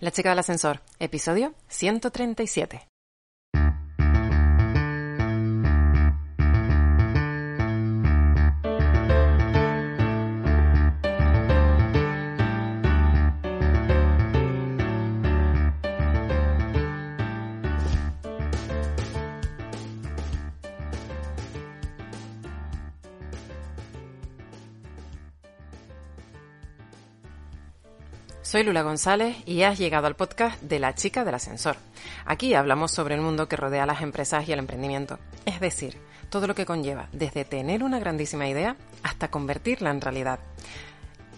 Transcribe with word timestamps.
La 0.00 0.10
chica 0.10 0.30
del 0.30 0.38
ascensor, 0.40 0.80
episodio 0.98 1.54
137. 1.68 2.93
Soy 28.54 28.62
Lula 28.62 28.82
González 28.82 29.36
y 29.46 29.62
has 29.62 29.80
llegado 29.80 30.06
al 30.06 30.14
podcast 30.14 30.62
de 30.62 30.78
La 30.78 30.94
chica 30.94 31.24
del 31.24 31.34
ascensor. 31.34 31.74
Aquí 32.24 32.54
hablamos 32.54 32.92
sobre 32.92 33.16
el 33.16 33.20
mundo 33.20 33.48
que 33.48 33.56
rodea 33.56 33.82
a 33.82 33.86
las 33.86 34.00
empresas 34.00 34.48
y 34.48 34.52
el 34.52 34.60
emprendimiento, 34.60 35.18
es 35.44 35.58
decir, 35.58 35.98
todo 36.30 36.46
lo 36.46 36.54
que 36.54 36.64
conlleva 36.64 37.08
desde 37.10 37.44
tener 37.44 37.82
una 37.82 37.98
grandísima 37.98 38.46
idea 38.46 38.76
hasta 39.02 39.26
convertirla 39.26 39.90
en 39.90 40.00
realidad. 40.00 40.38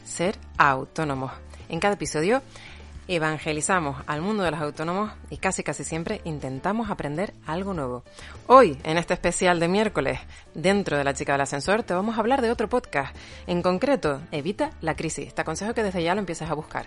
Ser 0.05 0.37
autónomos. 0.59 1.33
En 1.71 1.81
cada 1.81 1.95
episodio 1.95 2.43
evangelizamos 3.09 4.03
al 4.07 4.21
mundo 4.21 4.43
de 4.43 4.51
los 4.51 4.61
autónomos 4.61 5.13
y 5.31 5.37
casi 5.37 5.63
casi 5.63 5.85
siempre 5.85 6.21
intentamos 6.25 6.91
aprender 6.91 7.33
algo 7.47 7.75
nuevo. 7.75 8.05
Hoy, 8.47 8.79
en 8.85 8.99
este 8.99 9.15
especial 9.15 9.61
de 9.61 9.69
miércoles, 9.69 10.21
dentro 10.55 10.97
de 10.97 11.05
la 11.05 11.15
chica 11.15 11.33
del 11.33 11.43
ascensor, 11.43 11.83
te 11.83 11.95
vamos 11.95 12.17
a 12.17 12.21
hablar 12.21 12.43
de 12.43 12.51
otro 12.51 12.69
podcast. 12.69 13.17
En 13.47 13.63
concreto, 13.63 14.21
Evita 14.33 14.71
la 14.81 14.97
crisis. 14.97 15.35
Te 15.35 15.43
aconsejo 15.43 15.75
que 15.75 15.83
desde 15.83 16.03
ya 16.03 16.15
lo 16.15 16.21
empieces 16.21 16.51
a 16.51 16.55
buscar. 16.55 16.87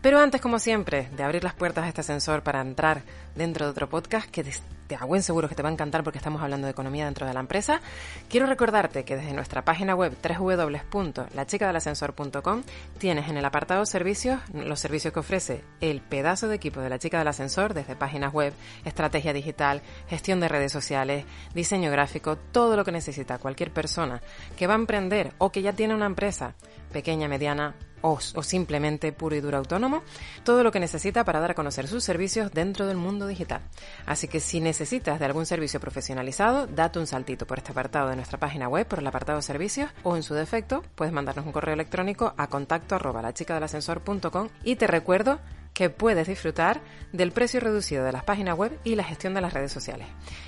Pero 0.00 0.18
antes, 0.18 0.40
como 0.40 0.58
siempre, 0.58 1.08
de 1.16 1.22
abrir 1.22 1.44
las 1.44 1.54
puertas 1.54 1.84
de 1.84 1.88
este 1.88 2.00
ascensor 2.00 2.42
para 2.42 2.60
entrar 2.60 3.02
dentro 3.34 3.66
de 3.66 3.70
otro 3.70 3.88
podcast 3.88 4.30
que 4.30 4.44
te 4.92 4.96
hago 4.96 5.16
en 5.16 5.22
seguro 5.22 5.48
que 5.48 5.54
te 5.54 5.62
va 5.62 5.70
a 5.70 5.72
encantar 5.72 6.04
porque 6.04 6.18
estamos 6.18 6.42
hablando 6.42 6.66
de 6.66 6.72
economía 6.72 7.06
dentro 7.06 7.26
de 7.26 7.32
la 7.32 7.40
empresa, 7.40 7.80
quiero 8.28 8.44
recordarte 8.44 9.04
que 9.04 9.16
desde 9.16 9.32
nuestra 9.32 9.64
página 9.64 9.94
web 9.94 10.14
www.lachicadelascensor.com 10.22 12.62
tienes 12.98 13.30
en 13.30 13.38
el 13.38 13.44
apartado 13.46 13.86
servicios 13.86 14.38
los 14.52 14.80
servicios 14.80 15.14
que 15.14 15.20
ofrece 15.20 15.64
el 15.80 16.02
pedazo 16.02 16.48
de 16.48 16.56
equipo 16.56 16.80
de 16.80 16.90
la 16.90 16.98
chica 16.98 17.18
del 17.18 17.28
ascensor 17.28 17.72
desde 17.72 17.96
páginas 17.96 18.34
web, 18.34 18.52
estrategia 18.84 19.32
digital, 19.32 19.80
gestión 20.10 20.40
de 20.40 20.48
redes 20.48 20.72
sociales, 20.72 21.24
diseño 21.54 21.90
gráfico, 21.90 22.36
todo 22.36 22.76
lo 22.76 22.84
que 22.84 22.92
necesita 22.92 23.38
cualquier 23.38 23.72
persona 23.72 24.20
que 24.58 24.66
va 24.66 24.74
a 24.74 24.76
emprender 24.76 25.32
o 25.38 25.50
que 25.50 25.62
ya 25.62 25.72
tiene 25.72 25.94
una 25.94 26.04
empresa 26.04 26.54
pequeña, 26.92 27.28
mediana 27.28 27.74
o, 28.02 28.18
o, 28.34 28.42
simplemente 28.42 29.12
puro 29.12 29.34
y 29.34 29.40
duro 29.40 29.58
autónomo, 29.58 30.02
todo 30.44 30.62
lo 30.62 30.70
que 30.70 30.80
necesita 30.80 31.24
para 31.24 31.40
dar 31.40 31.52
a 31.52 31.54
conocer 31.54 31.88
sus 31.88 32.04
servicios 32.04 32.52
dentro 32.52 32.86
del 32.86 32.96
mundo 32.96 33.26
digital. 33.26 33.62
Así 34.06 34.28
que 34.28 34.40
si 34.40 34.60
necesitas 34.60 35.18
de 35.18 35.24
algún 35.24 35.46
servicio 35.46 35.80
profesionalizado, 35.80 36.66
date 36.66 36.98
un 36.98 37.06
saltito 37.06 37.46
por 37.46 37.58
este 37.58 37.72
apartado 37.72 38.08
de 38.10 38.16
nuestra 38.16 38.38
página 38.38 38.68
web, 38.68 38.86
por 38.86 38.98
el 38.98 39.06
apartado 39.06 39.40
servicios, 39.42 39.90
o 40.02 40.16
en 40.16 40.22
su 40.22 40.34
defecto, 40.34 40.82
puedes 40.94 41.14
mandarnos 41.14 41.46
un 41.46 41.52
correo 41.52 41.74
electrónico 41.74 42.34
a 42.36 42.48
contacto 42.48 42.94
arroba 42.94 43.22
lachicadelascensor.com 43.22 44.48
y 44.64 44.76
te 44.76 44.86
recuerdo 44.86 45.40
que 45.82 45.90
puedes 45.90 46.28
disfrutar 46.28 46.80
del 47.12 47.32
precio 47.32 47.58
reducido 47.58 48.04
de 48.04 48.12
las 48.12 48.22
páginas 48.22 48.56
web 48.56 48.78
y 48.84 48.94
la 48.94 49.02
gestión 49.02 49.34
de 49.34 49.40
las 49.40 49.52
redes 49.52 49.72
sociales. 49.72 50.06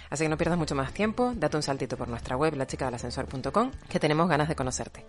Así 0.09 0.23
que 0.23 0.29
no 0.29 0.37
pierdas 0.37 0.57
mucho 0.57 0.77
más 0.77 0.93
tiempo, 0.93 1.33
date 1.35 1.57
un 1.57 1.63
saltito 1.65 1.97
por 1.97 2.07
nuestra 2.07 2.37
web, 2.37 2.55
lachicadelascensor.com, 2.55 3.73
que 3.89 3.99
tenemos 3.99 4.29
ganas 4.29 4.49
de 4.49 4.55
conocerte. 4.55 5.05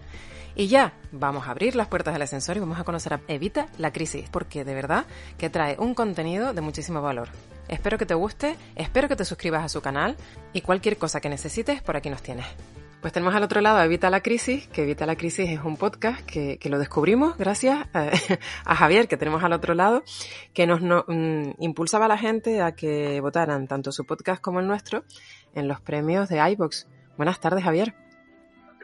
Y 0.55 0.65
ya, 0.65 0.93
vamos 1.11 1.47
a 1.47 1.51
abrir 1.51 1.75
las 1.75 1.89
puertas 1.89 2.15
del 2.15 2.23
ascensor 2.23 2.57
y 2.57 2.59
vamos 2.59 2.79
a 2.79 2.83
conocer 2.83 3.13
a 3.13 3.21
Evita 3.27 3.67
la 3.77 3.93
crisis, 3.93 4.27
porque 4.31 4.65
de 4.65 4.73
verdad 4.73 5.05
que 5.37 5.51
trae 5.51 5.75
un 5.77 5.93
contenido 5.93 6.55
de 6.55 6.61
muchísimo 6.61 7.03
valor. 7.03 7.29
Espero 7.67 7.99
que 7.99 8.07
te 8.07 8.15
guste, 8.15 8.55
espero 8.75 9.07
que 9.07 9.15
te 9.15 9.25
suscribas 9.25 9.63
a 9.63 9.69
su 9.69 9.81
canal 9.81 10.17
y 10.53 10.61
cualquier 10.61 10.97
cosa 10.97 11.21
que 11.21 11.29
necesites, 11.29 11.83
por 11.83 11.97
aquí 11.97 12.09
nos 12.09 12.23
tienes. 12.23 12.47
Pues 13.05 13.13
tenemos 13.13 13.35
al 13.35 13.43
otro 13.43 13.61
lado 13.61 13.77
a 13.77 13.85
Evita 13.85 14.09
la 14.09 14.21
Crisis, 14.21 14.67
que 14.69 14.81
Evita 14.81 15.05
la 15.05 15.15
Crisis 15.15 15.47
es 15.51 15.63
un 15.63 15.77
podcast 15.77 16.25
que, 16.25 16.57
que 16.57 16.69
lo 16.69 16.79
descubrimos 16.79 17.37
gracias 17.37 17.87
a, 17.93 18.09
a, 18.65 18.75
Javier, 18.75 19.07
que 19.07 19.15
tenemos 19.15 19.43
al 19.43 19.53
otro 19.53 19.75
lado, 19.75 20.01
que 20.55 20.65
nos 20.65 20.81
no, 20.81 21.05
um, 21.07 21.53
impulsaba 21.59 22.05
a 22.05 22.07
la 22.07 22.17
gente 22.17 22.63
a 22.63 22.71
que 22.71 23.21
votaran 23.21 23.67
tanto 23.67 23.91
su 23.91 24.05
podcast 24.05 24.41
como 24.41 24.59
el 24.59 24.65
nuestro 24.65 25.03
en 25.53 25.67
los 25.67 25.81
premios 25.81 26.29
de 26.29 26.39
iBox. 26.53 26.87
Buenas 27.15 27.39
tardes, 27.39 27.63
Javier. 27.63 27.93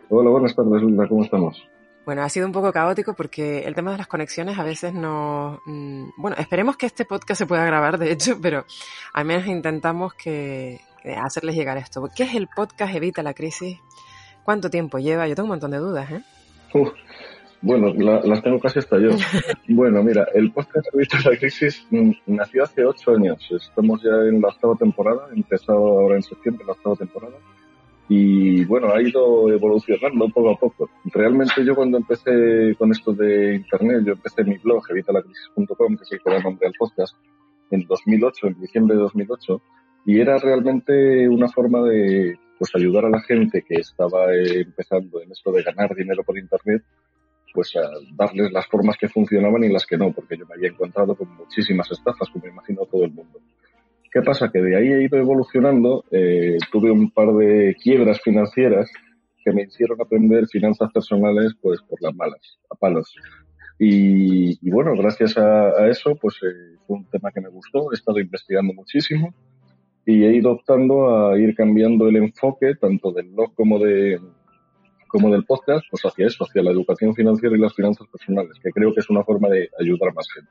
Hola, 0.09 0.29
buenas 0.29 0.55
tardes, 0.55 0.83
Linda, 0.83 1.07
¿cómo 1.07 1.23
estamos? 1.23 1.67
Bueno, 2.05 2.21
ha 2.21 2.29
sido 2.29 2.45
un 2.45 2.53
poco 2.53 2.71
caótico 2.71 3.15
porque 3.15 3.63
el 3.63 3.73
tema 3.73 3.93
de 3.93 3.97
las 3.97 4.07
conexiones 4.07 4.59
a 4.59 4.63
veces 4.63 4.93
no... 4.93 5.61
Bueno, 5.65 6.37
esperemos 6.37 6.77
que 6.77 6.85
este 6.85 7.05
podcast 7.05 7.39
se 7.39 7.47
pueda 7.47 7.65
grabar, 7.65 7.97
de 7.97 8.11
hecho, 8.11 8.37
pero 8.39 8.65
al 9.13 9.25
menos 9.25 9.47
intentamos 9.47 10.13
que 10.13 10.79
hacerles 11.19 11.55
llegar 11.55 11.79
esto. 11.79 12.07
¿Qué 12.15 12.21
es 12.21 12.35
el 12.35 12.47
podcast 12.55 12.93
Evita 12.93 13.23
la 13.23 13.33
Crisis? 13.33 13.79
¿Cuánto 14.43 14.69
tiempo 14.69 14.99
lleva? 14.99 15.27
Yo 15.27 15.35
tengo 15.35 15.45
un 15.45 15.51
montón 15.51 15.71
de 15.71 15.77
dudas, 15.77 16.11
¿eh? 16.11 16.21
Uf, 16.73 16.89
bueno, 17.61 17.93
la, 17.93 18.21
las 18.21 18.41
tengo 18.41 18.59
casi 18.59 18.79
hasta 18.79 18.97
yo. 18.97 19.09
bueno, 19.69 20.03
mira, 20.03 20.27
el 20.33 20.51
podcast 20.51 20.87
Evita 20.93 21.17
la 21.29 21.37
Crisis 21.37 21.85
nació 22.25 22.63
hace 22.63 22.83
ocho 22.83 23.11
años. 23.11 23.47
Estamos 23.51 24.01
ya 24.01 24.11
en 24.27 24.41
la 24.41 24.47
octava 24.47 24.75
temporada, 24.75 25.27
empezado 25.35 25.77
ahora 25.77 26.15
en 26.15 26.23
septiembre 26.23 26.65
la 26.65 26.73
octava 26.73 26.95
temporada. 26.95 27.35
Y 28.09 28.65
bueno, 28.65 28.91
ha 28.91 29.01
ido 29.01 29.49
evolucionando 29.49 30.27
poco 30.29 30.49
a 30.49 30.57
poco. 30.57 30.89
Realmente 31.05 31.63
yo 31.63 31.75
cuando 31.75 31.97
empecé 31.97 32.75
con 32.77 32.91
esto 32.91 33.13
de 33.13 33.55
Internet, 33.55 34.03
yo 34.05 34.13
empecé 34.13 34.43
mi 34.43 34.57
blog, 34.57 34.83
evitalacrisis.com, 34.89 35.97
que 35.97 36.03
es 36.03 36.11
el 36.11 36.19
que 36.21 36.29
da 36.29 36.39
nombre 36.39 36.67
al 36.67 36.73
podcast, 36.77 37.15
en 37.69 37.85
2008, 37.85 38.47
en 38.47 38.59
diciembre 38.59 38.95
de 38.95 39.03
2008, 39.03 39.61
y 40.07 40.19
era 40.19 40.37
realmente 40.39 41.29
una 41.29 41.47
forma 41.47 41.83
de 41.83 42.37
pues 42.61 42.75
ayudar 42.75 43.05
a 43.05 43.09
la 43.09 43.21
gente 43.21 43.63
que 43.67 43.73
estaba 43.73 44.31
empezando 44.35 45.19
en 45.19 45.31
esto 45.31 45.51
de 45.51 45.63
ganar 45.63 45.95
dinero 45.95 46.23
por 46.23 46.37
internet, 46.37 46.83
pues 47.55 47.75
a 47.75 47.89
darles 48.13 48.51
las 48.51 48.67
formas 48.67 48.97
que 48.99 49.09
funcionaban 49.09 49.63
y 49.63 49.69
las 49.69 49.83
que 49.83 49.97
no, 49.97 50.11
porque 50.11 50.37
yo 50.37 50.45
me 50.45 50.53
había 50.53 50.69
encontrado 50.69 51.15
con 51.15 51.35
muchísimas 51.37 51.89
estafas, 51.89 52.29
como 52.29 52.45
imagino 52.45 52.85
todo 52.85 53.03
el 53.05 53.13
mundo. 53.13 53.39
¿Qué 54.11 54.21
pasa? 54.21 54.51
Que 54.51 54.61
de 54.61 54.77
ahí 54.77 54.89
he 54.89 55.03
ido 55.05 55.17
evolucionando, 55.17 56.05
eh, 56.11 56.59
tuve 56.71 56.91
un 56.91 57.09
par 57.09 57.33
de 57.33 57.75
quiebras 57.81 58.21
financieras 58.21 58.91
que 59.43 59.51
me 59.53 59.63
hicieron 59.63 59.99
aprender 59.99 60.45
finanzas 60.45 60.91
personales 60.93 61.53
pues 61.59 61.81
por 61.81 61.99
las 61.99 62.13
malas, 62.13 62.59
a 62.69 62.75
palos. 62.75 63.11
Y, 63.79 64.59
y 64.61 64.69
bueno, 64.69 64.93
gracias 64.95 65.35
a, 65.35 65.69
a 65.69 65.89
eso, 65.89 66.15
pues 66.15 66.35
eh, 66.43 66.77
fue 66.85 66.97
un 66.97 67.09
tema 67.09 67.31
que 67.31 67.41
me 67.41 67.49
gustó, 67.49 67.91
he 67.91 67.95
estado 67.95 68.19
investigando 68.19 68.71
muchísimo 68.71 69.33
y 70.11 70.25
he 70.25 70.35
ido 70.35 70.51
optando 70.51 71.29
a 71.29 71.39
ir 71.39 71.55
cambiando 71.55 72.07
el 72.07 72.17
enfoque 72.17 72.75
tanto 72.75 73.11
del 73.13 73.29
blog 73.29 73.53
como 73.55 73.79
de 73.79 74.19
como 75.07 75.31
del 75.31 75.45
podcast 75.45 75.85
pues 75.89 76.03
hacia 76.03 76.27
eso, 76.27 76.45
hacia 76.45 76.63
la 76.63 76.71
educación 76.71 77.13
financiera 77.13 77.55
y 77.55 77.59
las 77.59 77.75
finanzas 77.75 78.07
personales, 78.07 78.57
que 78.61 78.71
creo 78.71 78.93
que 78.93 79.01
es 79.01 79.09
una 79.09 79.23
forma 79.23 79.49
de 79.49 79.69
ayudar 79.79 80.09
a 80.09 80.13
más 80.13 80.27
gente. 80.31 80.49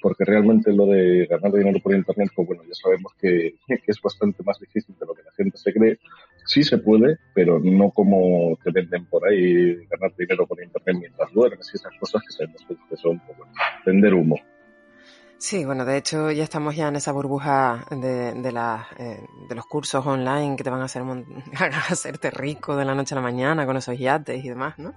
Porque 0.00 0.24
realmente 0.24 0.72
lo 0.72 0.86
de 0.86 1.26
ganar 1.26 1.52
dinero 1.52 1.78
por 1.80 1.94
internet, 1.94 2.30
pues 2.34 2.46
bueno, 2.46 2.62
ya 2.64 2.74
sabemos 2.74 3.12
que, 3.20 3.54
que 3.66 3.78
es 3.86 4.00
bastante 4.00 4.42
más 4.44 4.58
difícil 4.60 4.94
de 4.98 5.06
lo 5.06 5.14
que 5.14 5.22
la 5.22 5.32
gente 5.32 5.58
se 5.58 5.72
cree. 5.72 5.98
Sí 6.46 6.62
se 6.62 6.78
puede, 6.78 7.18
pero 7.34 7.60
no 7.60 7.90
como 7.90 8.56
te 8.62 8.70
venden 8.70 9.04
por 9.06 9.26
ahí 9.28 9.74
ganar 9.86 10.12
dinero 10.16 10.46
por 10.46 10.62
internet 10.62 10.96
mientras 10.98 11.32
duermes 11.32 11.68
y 11.72 11.76
esas 11.76 11.92
cosas 11.98 12.22
que 12.22 12.32
sabemos 12.32 12.62
que 12.88 12.96
son 12.96 13.20
pues 13.20 13.38
bueno, 13.38 13.52
vender 13.84 14.14
humo. 14.14 14.36
Sí, 15.42 15.64
bueno, 15.64 15.84
de 15.84 15.96
hecho 15.96 16.30
ya 16.30 16.44
estamos 16.44 16.76
ya 16.76 16.86
en 16.86 16.94
esa 16.94 17.10
burbuja 17.10 17.84
de, 17.90 18.32
de, 18.32 18.52
la, 18.52 18.86
eh, 18.96 19.26
de 19.48 19.54
los 19.56 19.66
cursos 19.66 20.06
online 20.06 20.54
que 20.54 20.62
te 20.62 20.70
van 20.70 20.80
a 20.80 20.84
hacer 20.84 21.02
a 21.58 21.66
hacerte 21.90 22.30
rico 22.30 22.76
de 22.76 22.84
la 22.84 22.94
noche 22.94 23.16
a 23.16 23.16
la 23.16 23.22
mañana 23.22 23.66
con 23.66 23.76
esos 23.76 23.98
yates 23.98 24.44
y 24.44 24.48
demás, 24.48 24.78
¿no? 24.78 24.94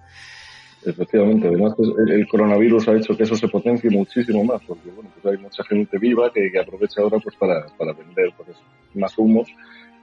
Efectivamente, 0.85 1.47
además 1.47 1.73
el, 1.79 2.11
el, 2.11 2.27
coronavirus 2.27 2.87
ha 2.89 2.95
hecho 2.95 3.17
que 3.17 3.23
eso 3.23 3.35
se 3.35 3.47
potencie 3.47 3.89
muchísimo 3.89 4.43
más, 4.43 4.61
porque 4.67 4.91
bueno, 4.91 5.09
pues 5.19 5.33
hay 5.33 5.41
mucha 5.41 5.63
gente 5.63 5.97
viva 5.97 6.31
que, 6.31 6.51
aprovecha 6.59 7.01
ahora 7.01 7.17
pues 7.17 7.35
para, 7.37 7.65
para 7.79 7.93
vender 7.93 8.31
pues, 8.37 8.55
más 8.93 9.17
humos 9.17 9.47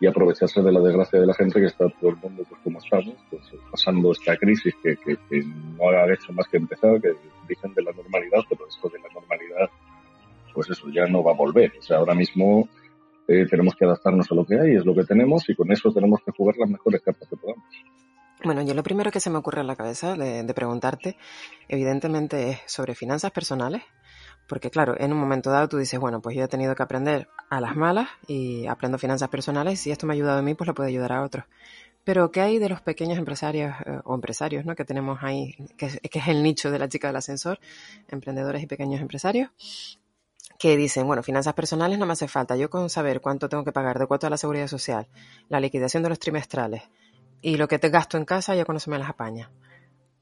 y 0.00 0.08
aprovecharse 0.08 0.60
de 0.60 0.72
la 0.72 0.80
desgracia 0.80 1.20
de 1.20 1.26
la 1.26 1.34
gente 1.34 1.60
que 1.60 1.66
está 1.66 1.88
todo 2.00 2.10
el 2.10 2.16
mundo 2.16 2.42
pues 2.48 2.60
como 2.64 2.80
estamos, 2.80 3.14
pues 3.30 3.42
pasando 3.70 4.10
esta 4.10 4.36
crisis 4.36 4.74
que, 4.82 4.96
que 4.96 5.44
no 5.78 5.88
ha 5.88 6.12
hecho 6.12 6.32
más 6.32 6.48
que 6.48 6.56
empezar, 6.56 7.00
que 7.00 7.12
dicen 7.48 7.72
de 7.74 7.82
la 7.84 7.92
normalidad, 7.92 8.40
pero 8.48 8.66
esto 8.66 8.88
de 8.88 8.98
la 8.98 9.08
normalidad 9.14 9.70
pues 10.52 10.70
eso 10.70 10.88
ya 10.90 11.06
no 11.06 11.22
va 11.22 11.32
a 11.32 11.36
volver. 11.36 11.72
O 11.78 11.82
sea, 11.82 11.98
ahora 11.98 12.14
mismo 12.14 12.68
eh, 13.28 13.46
tenemos 13.48 13.74
que 13.74 13.84
adaptarnos 13.84 14.30
a 14.30 14.34
lo 14.34 14.44
que 14.44 14.58
hay, 14.58 14.76
es 14.76 14.84
lo 14.84 14.94
que 14.94 15.04
tenemos 15.04 15.48
y 15.48 15.54
con 15.54 15.70
eso 15.72 15.92
tenemos 15.92 16.20
que 16.24 16.32
jugar 16.32 16.56
las 16.58 16.70
mejores 16.70 17.02
cartas 17.02 17.28
que 17.28 17.36
podamos. 17.36 17.64
Bueno, 18.44 18.62
yo 18.62 18.74
lo 18.74 18.82
primero 18.82 19.12
que 19.12 19.20
se 19.20 19.30
me 19.30 19.38
ocurre 19.38 19.60
en 19.60 19.68
la 19.68 19.76
cabeza 19.76 20.16
de, 20.16 20.52
preguntarte, 20.52 21.16
evidentemente, 21.68 22.50
es 22.50 22.60
sobre 22.66 22.96
finanzas 22.96 23.30
personales, 23.30 23.82
porque 24.48 24.68
claro, 24.68 24.96
en 24.98 25.12
un 25.12 25.20
momento 25.20 25.50
dado 25.50 25.68
tú 25.68 25.76
dices, 25.76 26.00
bueno, 26.00 26.20
pues 26.20 26.36
yo 26.36 26.42
he 26.42 26.48
tenido 26.48 26.74
que 26.74 26.82
aprender 26.82 27.28
a 27.50 27.60
las 27.60 27.76
malas 27.76 28.08
y 28.26 28.66
aprendo 28.66 28.98
finanzas 28.98 29.28
personales, 29.28 29.74
y 29.74 29.76
si 29.76 29.90
esto 29.92 30.06
me 30.06 30.14
ha 30.14 30.16
ayudado 30.16 30.40
a 30.40 30.42
mí, 30.42 30.54
pues 30.54 30.66
lo 30.66 30.74
puede 30.74 30.88
ayudar 30.88 31.12
a 31.12 31.22
otros. 31.22 31.44
Pero 32.04 32.32
¿qué 32.32 32.40
hay 32.40 32.58
de 32.58 32.68
los 32.68 32.80
pequeños 32.80 33.16
empresarios 33.16 33.76
eh, 33.86 34.00
o 34.04 34.14
empresarios 34.16 34.64
¿no? 34.64 34.74
que 34.74 34.84
tenemos 34.84 35.20
ahí, 35.22 35.54
que, 35.76 35.86
es 35.86 36.28
el 36.28 36.42
nicho 36.42 36.72
de 36.72 36.80
la 36.80 36.88
chica 36.88 37.06
del 37.06 37.16
ascensor, 37.16 37.60
emprendedores 38.08 38.60
y 38.62 38.66
pequeños 38.66 39.00
empresarios? 39.00 39.50
Que 40.62 40.76
dicen, 40.76 41.08
bueno, 41.08 41.24
finanzas 41.24 41.54
personales 41.54 41.98
no 41.98 42.06
me 42.06 42.12
hace 42.12 42.28
falta, 42.28 42.56
yo 42.56 42.70
con 42.70 42.88
saber 42.88 43.20
cuánto 43.20 43.48
tengo 43.48 43.64
que 43.64 43.72
pagar 43.72 43.98
de 43.98 44.06
cuota 44.06 44.28
a 44.28 44.30
la 44.30 44.36
seguridad 44.36 44.68
social, 44.68 45.08
la 45.48 45.58
liquidación 45.58 46.04
de 46.04 46.08
los 46.08 46.20
trimestrales 46.20 46.84
y 47.40 47.56
lo 47.56 47.66
que 47.66 47.80
te 47.80 47.88
gasto 47.88 48.16
en 48.16 48.24
casa, 48.24 48.54
ya 48.54 48.64
con 48.64 48.76
eso 48.76 48.88
me 48.88 48.96
las 48.96 49.10
apaña. 49.10 49.50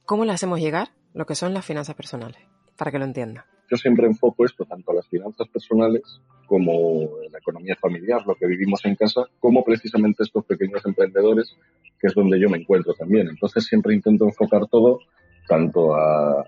¿Cómo 0.06 0.24
le 0.24 0.32
hacemos 0.32 0.58
llegar 0.58 0.92
lo 1.12 1.26
que 1.26 1.34
son 1.34 1.52
las 1.52 1.66
finanzas 1.66 1.94
personales? 1.94 2.40
Para 2.78 2.90
que 2.90 2.98
lo 2.98 3.04
entienda. 3.04 3.44
Yo 3.70 3.76
siempre 3.76 4.06
enfoco 4.06 4.46
esto 4.46 4.64
tanto 4.64 4.92
a 4.92 4.94
las 4.94 5.08
finanzas 5.08 5.46
personales 5.48 6.22
como 6.46 7.10
la 7.30 7.38
economía 7.38 7.76
familiar, 7.78 8.22
lo 8.26 8.34
que 8.34 8.46
vivimos 8.46 8.82
en 8.86 8.96
casa, 8.96 9.26
como 9.40 9.62
precisamente 9.62 10.22
estos 10.22 10.46
pequeños 10.46 10.80
emprendedores, 10.86 11.54
que 12.00 12.06
es 12.06 12.14
donde 12.14 12.40
yo 12.40 12.48
me 12.48 12.56
encuentro 12.56 12.94
también. 12.94 13.28
Entonces 13.28 13.66
siempre 13.66 13.94
intento 13.94 14.24
enfocar 14.24 14.66
todo 14.68 15.00
tanto 15.46 15.94
a, 15.94 16.46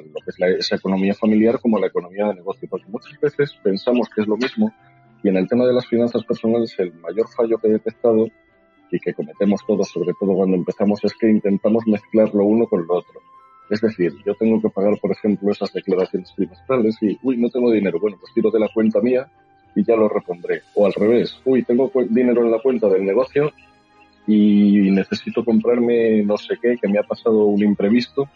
lo 0.00 0.20
que 0.24 0.30
es 0.30 0.66
esa 0.66 0.76
economía 0.76 1.14
familiar 1.14 1.60
como 1.60 1.76
a 1.76 1.80
la 1.80 1.86
economía 1.86 2.26
de 2.28 2.34
negocio, 2.34 2.68
porque 2.68 2.86
muchas 2.88 3.18
veces 3.20 3.58
pensamos 3.62 4.08
que 4.14 4.22
es 4.22 4.26
lo 4.26 4.36
mismo 4.36 4.72
y 5.22 5.28
en 5.28 5.36
el 5.36 5.48
tema 5.48 5.66
de 5.66 5.72
las 5.72 5.86
finanzas 5.86 6.24
personales 6.24 6.74
el 6.78 6.92
mayor 6.94 7.28
fallo 7.28 7.58
que 7.58 7.68
he 7.68 7.72
detectado 7.72 8.26
y 8.90 8.98
que 8.98 9.14
cometemos 9.14 9.60
todos, 9.66 9.88
sobre 9.88 10.12
todo 10.20 10.34
cuando 10.34 10.56
empezamos, 10.56 11.00
es 11.02 11.14
que 11.14 11.30
intentamos 11.30 11.86
mezclar 11.86 12.34
lo 12.34 12.44
uno 12.44 12.66
con 12.66 12.86
lo 12.86 12.96
otro. 12.96 13.20
Es 13.70 13.80
decir, 13.80 14.12
yo 14.26 14.34
tengo 14.34 14.60
que 14.60 14.68
pagar, 14.68 14.98
por 15.00 15.12
ejemplo, 15.12 15.50
esas 15.50 15.72
declaraciones 15.72 16.30
trimestrales 16.36 16.96
y, 17.00 17.18
uy, 17.22 17.38
no 17.38 17.48
tengo 17.48 17.70
dinero, 17.70 17.98
bueno, 17.98 18.18
pues 18.20 18.34
tiro 18.34 18.50
de 18.50 18.60
la 18.60 18.68
cuenta 18.68 19.00
mía 19.00 19.30
y 19.74 19.82
ya 19.82 19.96
lo 19.96 20.08
repondré. 20.08 20.60
O 20.74 20.84
al 20.84 20.92
revés, 20.92 21.40
uy, 21.46 21.62
tengo 21.62 21.90
dinero 22.10 22.44
en 22.44 22.50
la 22.50 22.58
cuenta 22.58 22.88
del 22.88 23.04
negocio 23.04 23.52
y 24.26 24.90
necesito 24.90 25.44
comprarme 25.44 26.22
no 26.22 26.36
sé 26.36 26.56
qué, 26.60 26.76
que 26.76 26.88
me 26.88 26.98
ha 26.98 27.02
pasado 27.02 27.46
un 27.46 27.62
imprevisto, 27.62 28.28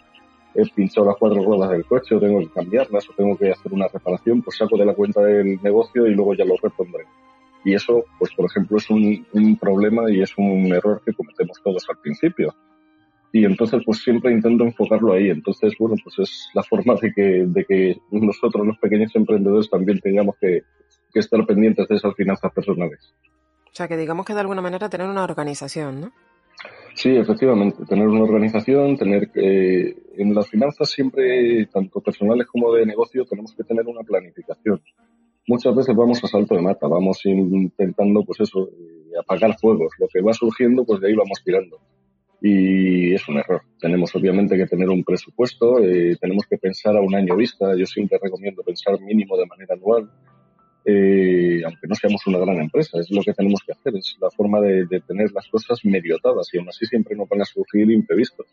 he 0.56 0.67
pinchado 0.75 1.06
las 1.06 1.17
cuatro 1.19 1.43
ruedas 1.43 1.70
del 1.70 1.85
coche 1.85 2.14
o 2.14 2.20
tengo 2.20 2.41
que 2.41 2.49
cambiarlas 2.49 3.08
o 3.08 3.12
tengo 3.12 3.37
que 3.37 3.50
hacer 3.50 3.73
una 3.73 3.88
reparación, 3.88 4.43
pues 4.43 4.56
saco 4.56 4.76
de 4.76 4.87
la 4.87 4.94
cuenta 4.94 5.20
del 5.20 5.61
negocio 5.62 6.06
y 6.06 6.14
luego 6.14 6.35
ya 6.35 6.44
lo 6.44 6.56
repondré. 6.62 7.05
Y 7.64 7.75
eso, 7.75 8.05
pues 8.19 8.32
por 8.35 8.47
ejemplo, 8.47 8.76
es 8.76 8.88
un, 8.91 9.26
un 9.32 9.56
problema 9.58 10.11
y 10.11 10.23
es 10.23 10.32
un 10.37 10.73
error 10.73 11.03
que 11.05 11.12
cometemos 11.12 11.61
todos 11.62 11.85
al 11.88 11.99
principio. 11.99 12.55
Y 13.32 13.44
entonces, 13.44 13.82
pues 13.85 13.99
siempre 13.99 14.32
intento 14.32 14.64
enfocarlo 14.64 15.12
ahí. 15.12 15.31
Entonces, 15.31 15.75
bueno, 15.79 15.97
pues 16.03 16.19
es 16.20 16.49
la 16.55 16.62
forma 16.62 16.94
de 16.94 17.12
que, 17.12 17.44
de 17.47 17.64
que 17.64 17.97
nosotros, 18.11 18.67
los 18.67 18.79
pequeños 18.79 19.14
emprendedores, 19.14 19.69
también 19.69 20.00
tengamos 20.00 20.37
que, 20.41 20.62
que 21.12 21.20
estar 21.20 21.44
pendientes 21.44 21.87
de 21.88 21.97
esas 21.97 22.14
finanzas 22.14 22.53
personales. 22.53 23.12
O 23.67 23.75
sea, 23.75 23.88
que 23.88 23.97
digamos 23.97 24.25
que 24.25 24.32
de 24.32 24.41
alguna 24.41 24.62
manera 24.62 24.88
tener 24.88 25.08
una 25.08 25.25
organización, 25.25 26.00
¿no? 26.00 26.12
Sí, 26.94 27.11
efectivamente, 27.14 27.85
tener 27.85 28.08
una 28.08 28.25
organización, 28.25 28.97
tener 28.97 29.31
eh, 29.35 29.94
en 30.17 30.35
las 30.35 30.49
finanzas 30.49 30.88
siempre, 30.88 31.67
tanto 31.67 32.00
personales 32.00 32.47
como 32.47 32.73
de 32.73 32.87
negocio, 32.87 33.26
tenemos 33.26 33.55
que 33.55 33.64
tener 33.64 33.87
una 33.87 34.03
planificación. 34.03 34.81
Muchas 35.47 35.76
veces 35.76 35.94
vamos 35.94 36.25
a 36.25 36.26
salto 36.26 36.55
de 36.55 36.62
mata, 36.62 36.88
vamos 36.88 37.20
intentando, 37.26 38.25
pues 38.25 38.41
eso, 38.41 38.69
eh, 38.69 39.12
apagar 39.20 39.58
fuegos. 39.58 39.93
Lo 39.99 40.08
que 40.08 40.23
va 40.23 40.32
surgiendo, 40.32 40.85
pues 40.85 41.00
de 41.00 41.08
ahí 41.08 41.14
vamos 41.14 41.43
tirando. 41.44 41.79
Y 42.41 43.12
es 43.12 43.29
un 43.29 43.37
error. 43.38 43.61
Tenemos 43.79 44.14
obviamente 44.14 44.56
que 44.56 44.67
tener 44.67 44.88
un 44.88 45.05
presupuesto, 45.05 45.79
eh, 45.81 46.17
tenemos 46.19 46.47
que 46.49 46.56
pensar 46.56 46.97
a 46.97 47.03
un 47.03 47.14
año 47.14 47.37
vista. 47.37 47.76
Yo 47.76 47.85
siempre 47.85 48.19
recomiendo 48.20 48.62
pensar 48.62 48.99
mínimo 49.00 49.37
de 49.37 49.47
manera 49.47 49.75
anual 49.75 50.11
eh, 50.88 51.62
aunque 51.65 51.88
no 51.88 51.97
seamos 51.97 52.25
una 52.29 52.38
gran 52.38 52.59
empresa, 52.61 53.00
es 53.00 53.11
lo 53.11 53.21
que 53.21 53.35
tenemos 53.35 53.61
que 53.67 53.73
hacer, 53.73 53.97
es 53.97 54.17
la 54.21 54.31
forma 54.31 54.61
de, 54.61 54.87
tener 55.05 55.33
las 55.33 55.49
cosas 55.49 55.85
medio 55.85 56.17
y 56.23 56.59
aún 56.59 56.69
así 56.69 56.87
siempre 56.87 57.17
nos 57.17 57.29
van 57.29 57.43
a 57.43 57.44
surgir 57.44 57.91
imprevistos. 57.91 58.47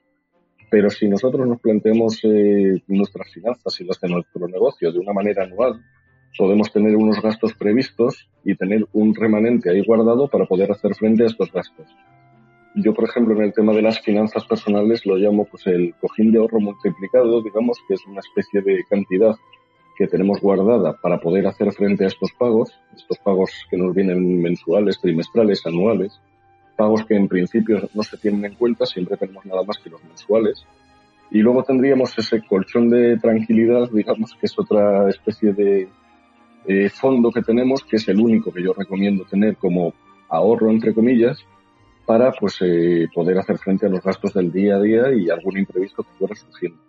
Pero 0.72 0.90
si 0.90 1.08
nosotros 1.08 1.48
nos 1.48 1.62
planteamos 1.62 2.20
eh, 2.24 2.82
nuestras 2.88 3.32
finanzas 3.32 3.80
y 3.80 3.84
las 3.84 4.02
de 4.02 4.10
nuestro 4.10 4.48
negocio 4.48 4.92
de 4.92 4.98
una 4.98 5.14
manera 5.14 5.44
anual, 5.44 5.80
podemos 6.36 6.72
tener 6.72 6.96
unos 6.96 7.22
gastos 7.22 7.54
previstos 7.54 8.28
y 8.44 8.56
tener 8.56 8.88
un 8.94 9.14
remanente 9.14 9.70
ahí 9.70 9.84
guardado 9.86 10.28
para 10.28 10.48
poder 10.48 10.72
hacer 10.72 10.96
frente 10.96 11.22
a 11.22 11.28
estos 11.28 11.52
gastos. 11.52 11.86
Yo, 12.74 12.96
por 12.96 13.08
ejemplo, 13.08 13.36
en 13.36 13.44
el 13.44 13.54
tema 13.54 13.74
de 13.74 13.84
las 13.84 14.00
finanzas 14.00 14.44
personales 14.46 15.06
lo 15.06 15.18
llamo 15.18 15.46
pues 15.46 15.68
el 15.68 15.94
cojín 16.02 16.32
de 16.32 16.40
ahorro 16.40 16.60
multiplicado, 16.60 17.44
digamos 17.44 17.78
que 17.88 17.94
es 17.94 18.04
una 18.08 18.22
especie 18.22 18.62
de 18.62 18.84
cantidad 18.90 19.36
que 19.96 20.08
tenemos 20.08 20.40
guardada 20.42 20.94
para 20.94 21.20
poder 21.20 21.46
hacer 21.48 21.72
frente 21.72 22.04
a 22.04 22.08
estos 22.08 22.32
pagos, 22.34 22.72
estos 22.96 23.18
pagos 23.20 23.52
que 23.70 23.78
nos 23.78 23.94
vienen 23.94 24.42
mensuales, 24.42 25.00
trimestrales, 25.00 25.66
anuales, 25.66 26.20
pagos 26.76 27.06
que 27.06 27.16
en 27.16 27.28
principio 27.28 27.90
no 27.94 28.04
se 28.04 28.18
tienen 28.18 28.46
en 28.46 28.56
cuenta, 28.56 28.86
siempre 28.86 29.18
tenemos 29.18 29.46
nada 29.46 29.64
más 29.64 29.78
que 29.78 29.90
los 29.90 30.04
mensuales. 30.04 30.66
Y 31.32 31.40
luego 31.40 31.64
tendríamos 31.64 32.18
ese 32.18 32.42
colchón 32.42 32.90
de 32.90 33.18
tranquilidad, 33.18 33.90
digamos, 33.92 34.36
que 34.40 34.46
es 34.46 34.58
otra 34.58 35.10
especie 35.10 35.54
de 35.54 35.88
eh, 36.68 36.90
fondo 36.90 37.32
que 37.32 37.42
tenemos, 37.42 37.84
que 37.84 37.98
es 37.98 38.08
el 38.08 38.20
único 38.20 38.52
que 38.52 38.64
yo 38.64 38.74
recomiendo 38.74 39.26
tener 39.26 39.58
como 39.58 39.94
ahorro, 40.30 40.70
entre 40.72 40.94
comillas, 40.94 41.44
para 42.06 42.32
pues 42.32 42.58
eh, 42.62 43.08
poder 43.14 43.38
hacer 43.38 43.58
frente 43.58 43.86
a 43.86 43.90
los 43.90 44.02
gastos 44.04 44.34
del 44.34 44.52
día 44.52 44.76
a 44.76 44.82
día 44.82 45.14
y 45.14 45.30
algún 45.30 45.58
imprevisto 45.58 46.04
que 46.04 46.12
fuera 46.18 46.36
surgiendo. 46.36 46.80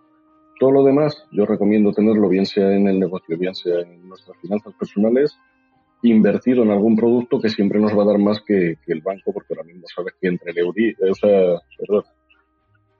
Todo 0.58 0.70
lo 0.70 0.84
demás 0.84 1.26
yo 1.32 1.46
recomiendo 1.46 1.92
tenerlo 1.92 2.28
bien 2.28 2.46
sea 2.46 2.74
en 2.74 2.88
el 2.88 3.00
negocio, 3.00 3.36
bien 3.36 3.54
sea 3.54 3.80
en 3.80 4.08
nuestras 4.08 4.36
finanzas 4.38 4.72
personales, 4.74 5.36
invertido 6.02 6.62
en 6.62 6.70
algún 6.70 6.96
producto 6.96 7.40
que 7.40 7.48
siempre 7.48 7.80
nos 7.80 7.96
va 7.96 8.02
a 8.02 8.06
dar 8.06 8.18
más 8.18 8.40
que, 8.42 8.78
el 8.86 9.00
banco, 9.00 9.32
porque 9.32 9.54
ahora 9.54 9.64
mismo 9.64 9.86
sabes 9.94 10.14
que 10.20 10.28
entre 10.28 10.52
el 10.52 10.58
Euri, 10.58 10.94
o 11.10 11.14
sea, 11.14 11.60
perdón, 11.78 12.04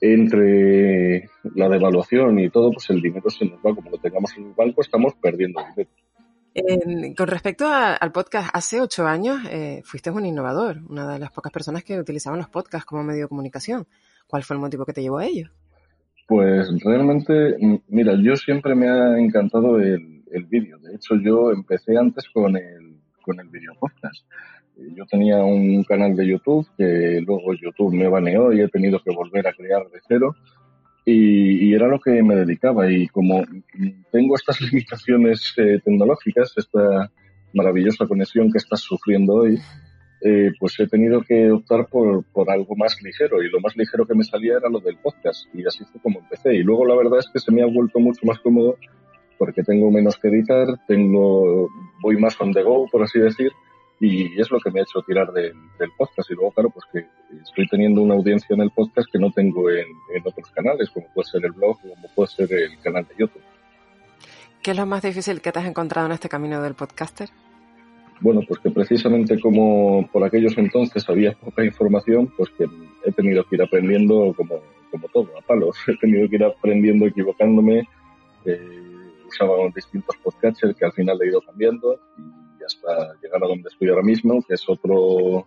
entre 0.01 1.31
la 1.55 1.69
devaluación 1.69 2.39
y 2.39 2.51
todo, 2.51 2.71
pues 2.73 2.91
el 2.91 3.01
dinero 3.01 3.29
se 3.31 3.47
nos 3.47 3.59
va. 3.59 3.75
Como 3.75 3.91
lo 3.91 3.99
tengamos 3.99 4.37
en 4.37 4.47
el 4.47 4.53
banco, 4.53 4.83
estamos 4.83 5.15
perdiendo 5.21 5.61
dinero. 5.77 7.15
con 7.17 7.27
respecto 7.27 7.67
al 7.69 8.13
podcast, 8.13 8.51
hace 8.53 8.81
ocho 8.81 9.07
años 9.07 9.41
eh, 9.51 9.83
fuiste 9.85 10.11
un 10.11 10.27
innovador, 10.27 10.81
una 10.89 11.13
de 11.13 11.19
las 11.19 11.31
pocas 11.31 11.53
personas 11.53 11.85
que 11.85 11.99
utilizaban 11.99 12.39
los 12.39 12.49
podcasts 12.49 12.87
como 12.87 13.03
medio 13.03 13.23
de 13.23 13.29
comunicación. 13.29 13.87
¿Cuál 14.27 14.43
fue 14.43 14.57
el 14.57 14.61
motivo 14.61 14.85
que 14.85 14.93
te 14.93 15.03
llevó 15.03 15.19
a 15.19 15.27
ello? 15.27 15.51
Pues 16.27 16.69
realmente, 16.83 17.57
mira, 17.89 18.15
yo 18.21 18.35
siempre 18.37 18.75
me 18.75 18.89
ha 18.89 19.19
encantado 19.19 19.79
el, 19.79 20.23
el 20.33 20.45
vídeo. 20.47 20.79
De 20.79 20.95
hecho, 20.95 21.17
yo 21.17 21.51
empecé 21.53 21.97
antes 21.97 22.29
con 22.31 22.57
el, 22.57 22.97
con 23.23 23.39
el 23.41 23.49
video 23.49 23.75
podcast. 23.79 24.25
Yo 24.77 25.05
tenía 25.07 25.39
un 25.39 25.85
canal 25.85 26.17
de 26.17 26.27
YouTube 26.27 26.67
que 26.77 27.21
luego 27.25 27.55
YouTube 27.55 27.95
me 27.95 28.09
baneó 28.09 28.53
y 28.53 28.61
he 28.61 28.69
tenido 28.69 29.01
que 29.03 29.15
volver 29.15 29.47
a 29.47 29.53
crear 29.53 29.83
de 29.91 30.01
cero. 30.09 30.35
Y, 31.05 31.69
y 31.69 31.75
era 31.75 31.87
lo 31.87 32.01
que 32.01 32.23
me 32.23 32.35
dedicaba. 32.35 32.91
Y 32.91 33.07
como 33.09 33.45
tengo 34.11 34.35
estas 34.35 34.61
limitaciones 34.73 35.53
eh, 35.59 35.79
tecnológicas, 35.85 36.53
esta 36.57 37.11
maravillosa 37.53 38.07
conexión 38.07 38.51
que 38.51 38.59
estás 38.59 38.81
sufriendo 38.81 39.35
hoy, 39.35 39.59
eh, 40.27 40.53
pues 40.59 40.81
he 40.81 40.87
tenido 40.87 41.21
que 41.21 41.51
optar 41.51 41.87
por, 41.87 42.25
por, 42.33 42.51
algo 42.51 42.75
más 42.77 42.97
ligero 43.03 43.43
y 43.43 43.51
lo 43.51 43.61
más 43.61 43.77
ligero 43.77 44.07
que 44.07 44.15
me 44.15 44.25
salía 44.25 44.57
era 44.57 44.71
lo 44.71 44.81
del 44.81 44.97
podcast 44.97 45.55
y 45.55 45.67
así 45.67 45.85
fue 45.85 46.01
como 46.01 46.21
empecé 46.21 46.55
y 46.55 46.63
luego 46.63 46.87
la 46.87 46.97
verdad 46.97 47.19
es 47.19 47.29
que 47.31 47.39
se 47.39 47.53
me 47.53 47.63
ha 47.63 47.67
vuelto 47.67 48.01
mucho 48.01 48.21
más 48.25 48.39
cómodo 48.39 48.79
porque 49.37 49.63
tengo 49.63 49.91
menos 49.91 50.17
que 50.17 50.29
editar, 50.29 50.67
tengo, 50.89 51.69
voy 52.01 52.17
más 52.17 52.41
on 52.41 52.55
the 52.55 52.63
go 52.63 52.89
por 52.91 53.03
así 53.03 53.19
decir 53.19 53.53
y 54.01 54.41
es 54.41 54.51
lo 54.51 54.59
que 54.61 54.71
me 54.71 54.81
ha 54.81 54.85
hecho 54.85 55.03
tirar 55.03 55.31
del 55.31 55.53
podcast 55.99 56.31
y 56.31 56.35
luego 56.35 56.53
claro 56.53 56.71
pues 56.71 56.87
que 56.91 57.07
estoy 57.43 57.67
teniendo 57.69 58.01
una 58.01 58.15
audiencia 58.15 58.55
en 58.55 58.63
el 58.63 58.71
podcast 58.71 59.07
que 59.13 59.19
no 59.19 59.31
tengo 59.31 59.69
en, 59.69 59.87
en 60.15 60.23
otros 60.25 60.51
canales 60.55 60.89
como 60.89 61.07
puede 61.13 61.29
ser 61.29 61.45
el 61.45 61.53
blog 61.53 61.79
como 61.83 62.09
puede 62.15 62.29
ser 62.29 62.51
el 62.51 62.81
canal 62.81 63.07
de 63.07 63.15
YouTube. 63.19 63.43
¿Qué 64.63 64.71
es 64.71 64.77
lo 64.79 64.87
más 64.87 65.03
difícil 65.03 65.43
que 65.43 65.53
te 65.53 65.59
has 65.59 65.67
encontrado 65.67 66.07
en 66.07 66.13
este 66.13 66.31
camino 66.31 66.63
del 66.63 66.73
podcaster? 66.73 67.29
Bueno, 68.21 68.41
pues 68.47 68.61
que 68.61 68.71
precisamente 68.71 69.41
como 69.41 70.09
por 70.13 70.25
aquellos 70.25 70.57
entonces 70.57 71.09
había 71.09 71.33
poca 71.33 71.65
información, 71.65 72.33
pues 72.37 72.51
que 72.51 72.67
he 73.05 73.13
tenido 73.13 73.45
que 73.45 73.57
ir 73.57 73.63
aprendiendo 73.63 74.33
como, 74.37 74.61
como 74.91 75.09
todo, 75.09 75.29
a 75.39 75.43
palos. 75.43 75.77
He 75.89 75.97
tenido 75.97 76.29
que 76.29 76.37
ir 76.37 76.45
aprendiendo, 76.45 77.07
equivocándome. 77.07 77.89
Eh, 78.45 78.95
usaba 79.27 79.57
distintos 79.75 80.17
podcatchers 80.23 80.77
que 80.77 80.85
al 80.85 80.93
final 80.93 81.19
he 81.23 81.29
ido 81.29 81.41
cambiando 81.41 81.99
y 82.19 82.65
hasta 82.65 83.15
llegar 83.21 83.43
a 83.43 83.49
donde 83.49 83.69
estoy 83.69 83.89
ahora 83.89 84.03
mismo, 84.03 84.43
que 84.47 84.55
es 84.55 84.65
otro 84.69 85.47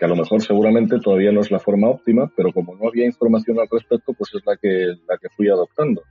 que 0.00 0.06
a 0.06 0.08
lo 0.08 0.16
mejor 0.16 0.40
seguramente 0.40 0.98
todavía 0.98 1.30
no 1.30 1.42
es 1.42 1.50
la 1.50 1.58
forma 1.58 1.88
óptima, 1.88 2.32
pero 2.34 2.52
como 2.54 2.74
no 2.74 2.88
había 2.88 3.04
información 3.04 3.60
al 3.60 3.68
respecto, 3.70 4.14
pues 4.14 4.30
es 4.34 4.40
la 4.46 4.56
que, 4.56 4.94
la 5.06 5.18
que 5.18 5.28
fui 5.28 5.48
adoptando. 5.48 6.02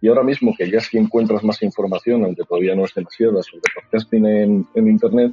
Y 0.00 0.08
ahora 0.08 0.22
mismo 0.22 0.54
que 0.56 0.70
ya 0.70 0.80
sí 0.80 0.98
encuentras 0.98 1.42
más 1.42 1.62
información, 1.62 2.24
aunque 2.24 2.44
todavía 2.44 2.74
no 2.74 2.84
es 2.84 2.94
demasiada, 2.94 3.42
sobre 3.42 3.62
podcasting 3.74 4.26
en, 4.26 4.66
en 4.74 4.88
Internet, 4.88 5.32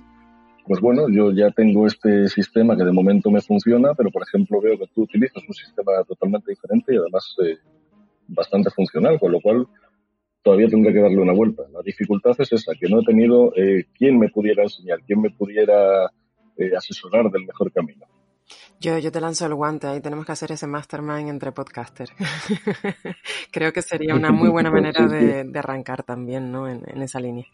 pues 0.66 0.80
bueno, 0.80 1.10
yo 1.10 1.32
ya 1.32 1.52
tengo 1.52 1.86
este 1.88 2.30
sistema 2.30 2.78
que 2.78 2.86
de 2.86 2.92
momento 2.92 3.30
me 3.30 3.42
funciona, 3.42 3.94
pero 3.94 4.10
por 4.12 4.24
ejemplo 4.24 4.62
veo 4.62 4.78
que 4.78 4.88
tú 4.94 5.02
utilizas 5.02 5.44
un 5.46 5.54
sistema 5.54 5.92
totalmente 6.08 6.52
diferente 6.52 6.94
y 6.94 6.98
además 6.98 7.36
eh, 7.44 7.58
bastante 8.28 8.70
funcional, 8.70 9.20
con 9.20 9.34
lo 9.34 9.42
cual 9.42 9.68
todavía 10.42 10.70
tendré 10.70 10.94
que 10.94 11.02
darle 11.02 11.20
una 11.20 11.34
vuelta. 11.34 11.64
La 11.74 11.82
dificultad 11.82 12.32
es 12.40 12.54
esa, 12.54 12.74
que 12.80 12.90
no 12.90 13.02
he 13.02 13.06
tenido 13.06 13.54
eh, 13.56 13.86
quien 13.98 14.18
me 14.18 14.30
pudiera 14.30 14.64
enseñar, 14.64 15.00
quien 15.06 15.22
me 15.22 15.32
pudiera 15.32 16.06
eh, 16.58 16.72
asesorar 16.78 17.30
del 17.30 17.46
mejor 17.46 17.72
camino. 17.72 18.06
Yo, 18.80 18.98
yo 18.98 19.12
te 19.12 19.22
lanzo 19.22 19.46
el 19.46 19.56
guante, 19.56 19.88
ahí 19.88 20.02
tenemos 20.02 20.26
que 20.26 20.34
hacer 20.34 20.52
ese 20.52 20.68
mastermind 20.68 21.30
entre 21.30 21.52
podcasters. 21.52 22.12
Creo 23.52 23.72
que 23.72 23.82
sería 23.82 24.14
una 24.14 24.32
muy 24.32 24.50
buena 24.50 24.72
manera 24.72 25.08
de, 25.08 25.50
arrancar 25.58 26.04
también, 26.04 26.52
¿no? 26.52 26.68
En, 26.68 27.02
esa 27.02 27.20
línea. 27.20 27.46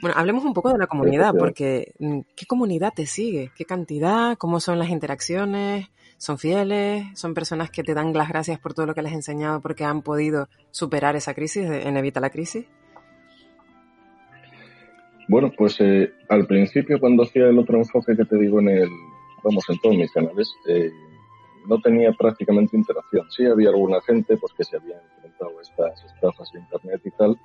Bueno, 0.00 0.16
hablemos 0.18 0.44
un 0.44 0.54
poco 0.54 0.72
de 0.72 0.78
la 0.78 0.86
comunidad, 0.86 1.34
porque 1.38 1.92
mm, 1.98 2.20
¿qué 2.34 2.46
comunidad 2.46 2.92
te 2.94 3.06
sigue? 3.06 3.50
¿Qué 3.54 3.64
cantidad? 3.64 4.38
¿Cómo 4.38 4.60
son 4.60 4.78
las 4.78 4.88
interacciones? 4.88 5.88
¿Son 6.16 6.38
fieles? 6.38 7.04
¿Son 7.18 7.34
personas 7.34 7.70
que 7.70 7.82
te 7.82 7.94
dan 7.94 8.12
las 8.14 8.28
gracias 8.28 8.58
por 8.58 8.74
todo 8.74 8.86
lo 8.86 8.94
que 8.94 9.02
les 9.02 9.10
has 9.12 9.16
enseñado 9.16 9.60
porque 9.60 9.84
han 9.84 10.02
podido 10.02 10.48
superar 10.70 11.16
esa 11.16 11.34
crisis, 11.34 11.64
en 11.64 11.96
Evita 11.96 12.20
la 12.20 12.30
Crisis? 12.30 12.64
Bueno, 15.28 15.52
pues 15.56 15.80
eh, 15.80 16.12
al 16.28 16.46
principio 16.46 16.98
cuando 16.98 17.24
hacía 17.24 17.46
el 17.46 17.58
otro 17.58 17.78
enfoque 17.78 18.16
que 18.16 18.24
te 18.24 18.36
digo 18.36 18.60
en 18.60 18.68
el, 18.68 18.88
vamos, 19.42 19.64
en 19.68 19.78
todos 19.78 19.96
mis 19.96 20.10
canales, 20.12 20.54
eh, 20.66 20.92
no 21.66 21.78
tenía 21.80 22.12
prácticamente 22.12 22.76
interacción. 22.76 23.30
Sí 23.30 23.46
había 23.46 23.70
alguna 23.70 24.00
gente 24.00 24.36
pues 24.36 24.52
que 24.52 24.64
se 24.64 24.76
había 24.76 25.00
enfrentado 25.16 25.58
a 25.58 25.62
estas 25.62 26.04
estafas 26.12 26.50
de 26.52 26.60
internet 26.60 27.00
y 27.04 27.10
tal, 27.10 27.38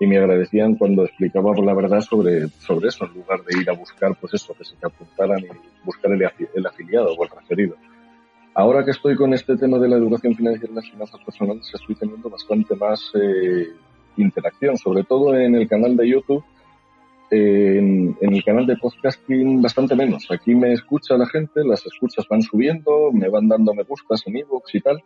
y 0.00 0.06
me 0.06 0.18
agradecían 0.18 0.74
cuando 0.76 1.04
explicaba 1.04 1.54
la 1.56 1.74
verdad 1.74 2.00
sobre, 2.00 2.48
sobre 2.48 2.88
eso, 2.88 3.04
en 3.06 3.14
lugar 3.14 3.44
de 3.44 3.60
ir 3.60 3.70
a 3.70 3.74
buscar, 3.74 4.16
pues 4.20 4.34
eso, 4.34 4.54
que 4.54 4.64
se 4.64 4.74
te 4.76 4.86
apuntaran 4.86 5.38
y 5.40 5.84
buscar 5.84 6.10
el, 6.12 6.22
el 6.54 6.66
afiliado 6.66 7.14
o 7.14 7.24
el 7.24 7.30
referido. 7.30 7.76
Ahora 8.54 8.84
que 8.84 8.90
estoy 8.90 9.16
con 9.16 9.32
este 9.32 9.56
tema 9.56 9.78
de 9.78 9.88
la 9.88 9.96
educación 9.96 10.34
financiera 10.34 10.72
y 10.72 10.74
las 10.74 10.90
finanzas 10.90 11.20
personales, 11.24 11.70
estoy 11.72 11.94
teniendo 11.94 12.28
bastante 12.28 12.74
más 12.74 13.10
eh, 13.14 13.68
interacción, 14.16 14.76
sobre 14.76 15.04
todo 15.04 15.34
en 15.34 15.54
el 15.54 15.68
canal 15.68 15.96
de 15.96 16.08
YouTube 16.08 16.44
en, 17.32 18.16
el 18.20 18.44
canal 18.44 18.66
de 18.66 18.76
podcasting 18.76 19.62
bastante 19.62 19.96
menos. 19.96 20.30
Aquí 20.30 20.54
me 20.54 20.72
escucha 20.72 21.16
la 21.16 21.26
gente, 21.26 21.64
las 21.64 21.84
escuchas 21.86 22.26
van 22.28 22.42
subiendo, 22.42 23.10
me 23.10 23.28
van 23.28 23.48
dando 23.48 23.72
me 23.74 23.84
gustas 23.84 24.22
en 24.26 24.36
iVoox 24.36 24.74
y 24.74 24.80
tal, 24.80 25.02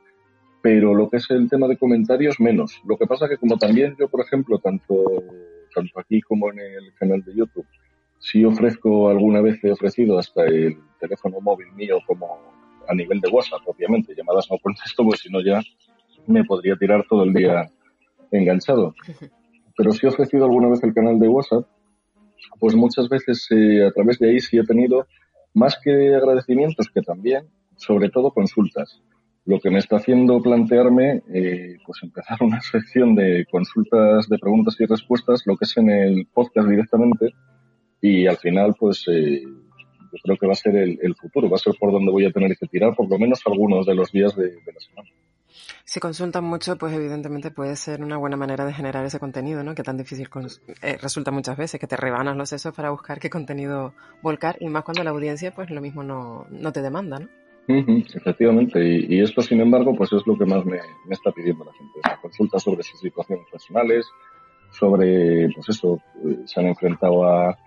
pero 0.60 0.92
lo 0.92 1.08
que 1.08 1.18
es 1.18 1.30
el 1.30 1.48
tema 1.48 1.68
de 1.68 1.76
comentarios 1.76 2.40
menos. 2.40 2.80
Lo 2.84 2.96
que 2.98 3.06
pasa 3.06 3.28
que 3.28 3.36
como 3.36 3.56
también 3.56 3.94
yo, 3.98 4.08
por 4.08 4.22
ejemplo, 4.22 4.58
tanto, 4.58 5.04
tanto 5.72 6.00
aquí 6.00 6.20
como 6.20 6.50
en 6.50 6.58
el 6.58 6.92
canal 6.94 7.22
de 7.22 7.32
YouTube, 7.32 7.66
si 8.18 8.44
ofrezco 8.44 9.08
alguna 9.08 9.40
vez 9.40 9.62
he 9.62 9.70
ofrecido 9.70 10.18
hasta 10.18 10.44
el 10.46 10.78
teléfono 10.98 11.40
móvil 11.40 11.70
mío 11.72 11.98
como 12.08 12.40
a 12.88 12.94
nivel 12.94 13.20
de 13.20 13.30
WhatsApp, 13.30 13.60
obviamente, 13.66 14.14
llamadas 14.16 14.48
no 14.50 14.58
contesto, 14.62 15.04
pues 15.04 15.20
si 15.20 15.30
no 15.30 15.40
ya 15.40 15.60
me 16.26 16.42
podría 16.42 16.74
tirar 16.74 17.06
todo 17.08 17.22
el 17.22 17.32
día 17.32 17.70
enganchado. 18.32 18.94
Pero 19.76 19.92
si 19.92 20.06
he 20.06 20.08
ofrecido 20.08 20.46
alguna 20.46 20.68
vez 20.70 20.82
el 20.82 20.94
canal 20.94 21.20
de 21.20 21.28
WhatsApp 21.28 21.66
pues 22.58 22.74
muchas 22.74 23.08
veces 23.08 23.46
eh, 23.50 23.86
a 23.86 23.90
través 23.90 24.18
de 24.18 24.30
ahí 24.30 24.40
sí 24.40 24.58
he 24.58 24.64
tenido 24.64 25.06
más 25.54 25.78
que 25.82 26.14
agradecimientos 26.14 26.88
que 26.92 27.02
también, 27.02 27.46
sobre 27.76 28.10
todo 28.10 28.30
consultas. 28.30 29.00
Lo 29.44 29.60
que 29.60 29.70
me 29.70 29.78
está 29.78 29.96
haciendo 29.96 30.42
plantearme, 30.42 31.22
eh, 31.32 31.76
pues 31.84 32.02
empezar 32.02 32.38
una 32.42 32.60
sección 32.72 33.14
de 33.14 33.46
consultas 33.50 34.28
de 34.28 34.38
preguntas 34.38 34.76
y 34.80 34.86
respuestas, 34.86 35.42
lo 35.46 35.56
que 35.56 35.64
es 35.64 35.76
en 35.76 35.90
el 35.90 36.26
podcast 36.32 36.68
directamente, 36.68 37.34
y 38.00 38.26
al 38.26 38.36
final, 38.36 38.74
pues 38.78 39.04
eh, 39.08 39.42
yo 39.42 40.18
creo 40.22 40.36
que 40.36 40.46
va 40.46 40.52
a 40.52 40.56
ser 40.56 40.76
el, 40.76 41.14
futuro, 41.14 41.48
va 41.48 41.56
a 41.56 41.58
ser 41.58 41.74
por 41.78 41.92
donde 41.92 42.12
voy 42.12 42.26
a 42.26 42.32
tener 42.32 42.56
que 42.56 42.66
tirar, 42.66 42.94
por 42.94 43.08
lo 43.08 43.18
menos 43.18 43.40
algunos 43.46 43.86
de 43.86 43.94
los 43.94 44.12
días 44.12 44.36
de 44.36 44.50
la 44.50 44.80
semana. 44.80 45.08
Si 45.84 46.00
consultan 46.00 46.44
mucho, 46.44 46.76
pues 46.76 46.92
evidentemente 46.94 47.50
puede 47.50 47.76
ser 47.76 48.02
una 48.02 48.16
buena 48.16 48.36
manera 48.36 48.64
de 48.64 48.72
generar 48.72 49.04
ese 49.04 49.18
contenido, 49.18 49.62
¿no? 49.62 49.74
Que 49.74 49.82
tan 49.82 49.96
difícil 49.96 50.28
eh, 50.82 50.98
resulta 51.00 51.30
muchas 51.30 51.56
veces, 51.56 51.80
que 51.80 51.86
te 51.86 51.96
rebanas 51.96 52.36
los 52.36 52.48
sesos 52.48 52.74
para 52.74 52.90
buscar 52.90 53.18
qué 53.20 53.30
contenido 53.30 53.94
volcar, 54.22 54.56
y 54.60 54.68
más 54.68 54.84
cuando 54.84 55.04
la 55.04 55.10
audiencia, 55.10 55.54
pues 55.54 55.70
lo 55.70 55.80
mismo 55.80 56.02
no, 56.02 56.46
no 56.50 56.72
te 56.72 56.82
demanda, 56.82 57.18
¿no? 57.18 57.28
efectivamente, 57.68 58.78
y, 59.08 59.20
esto, 59.20 59.42
sin 59.42 59.60
embargo, 59.60 59.92
pues 59.96 60.12
es 60.12 60.24
lo 60.24 60.38
que 60.38 60.46
más 60.46 60.64
me, 60.64 60.78
está 61.10 61.32
pidiendo 61.32 61.64
la 61.64 61.72
gente. 61.72 62.22
Consultas 62.22 62.62
sobre 62.62 62.84
sus 62.84 63.00
situaciones 63.00 63.44
personales, 63.50 64.06
sobre, 64.70 65.48
pues 65.52 65.68
eso, 65.70 66.00
eh, 66.24 66.38
se 66.44 66.60
han 66.60 66.66
enfrentado 66.66 67.24
a, 67.24 67.58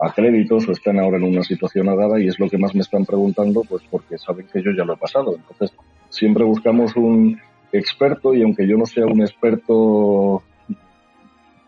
a 0.00 0.12
créditos 0.12 0.68
o 0.68 0.72
están 0.72 0.98
ahora 0.98 1.16
en 1.16 1.24
una 1.24 1.42
situación 1.42 1.86
dada 1.86 2.20
y 2.20 2.28
es 2.28 2.38
lo 2.38 2.48
que 2.48 2.58
más 2.58 2.74
me 2.74 2.82
están 2.82 3.04
preguntando, 3.04 3.62
pues 3.68 3.82
porque 3.90 4.16
saben 4.16 4.46
que 4.46 4.62
yo 4.62 4.70
ya 4.76 4.84
lo 4.84 4.94
he 4.94 4.96
pasado. 4.96 5.34
Entonces, 5.34 5.76
siempre 6.08 6.44
buscamos 6.44 6.96
un 6.96 7.40
experto 7.72 8.34
y 8.34 8.42
aunque 8.42 8.66
yo 8.66 8.76
no 8.76 8.86
sea 8.86 9.06
un 9.06 9.20
experto 9.20 10.42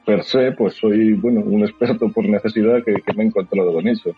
per 0.05 0.25
se, 0.25 0.53
pues 0.53 0.75
soy, 0.75 1.13
bueno, 1.15 1.41
un 1.41 1.63
experto 1.63 2.11
por 2.11 2.25
necesidad 2.29 2.83
que, 2.85 2.95
me 3.15 3.25
he 3.25 3.27
encontrado 3.27 3.73
con 3.73 3.87
eso. 3.87 4.11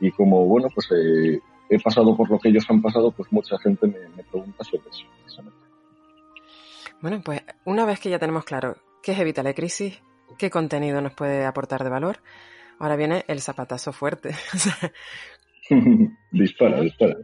Y 0.00 0.10
como, 0.12 0.46
bueno, 0.46 0.68
pues 0.74 0.88
eh, 0.92 1.40
he 1.68 1.80
pasado 1.80 2.16
por 2.16 2.30
lo 2.30 2.38
que 2.38 2.48
ellos 2.48 2.64
han 2.68 2.80
pasado, 2.80 3.10
pues 3.10 3.30
mucha 3.32 3.58
gente 3.58 3.86
me, 3.88 4.22
pregunta 4.22 4.64
sobre 4.64 4.88
eso, 4.88 5.04
precisamente. 5.20 5.58
Bueno, 7.00 7.20
pues 7.24 7.42
una 7.64 7.84
vez 7.84 8.00
que 8.00 8.10
ya 8.10 8.18
tenemos 8.18 8.44
claro 8.44 8.76
qué 9.02 9.12
es 9.12 9.18
Evita 9.18 9.42
la 9.42 9.54
Crisis, 9.54 10.00
qué 10.38 10.50
contenido 10.50 11.00
nos 11.00 11.14
puede 11.14 11.44
aportar 11.44 11.84
de 11.84 11.90
valor, 11.90 12.18
ahora 12.78 12.96
viene 12.96 13.24
el 13.28 13.40
zapatazo 13.40 13.92
fuerte. 13.92 14.34
dispara, 16.30 16.80
dispara. 16.80 17.16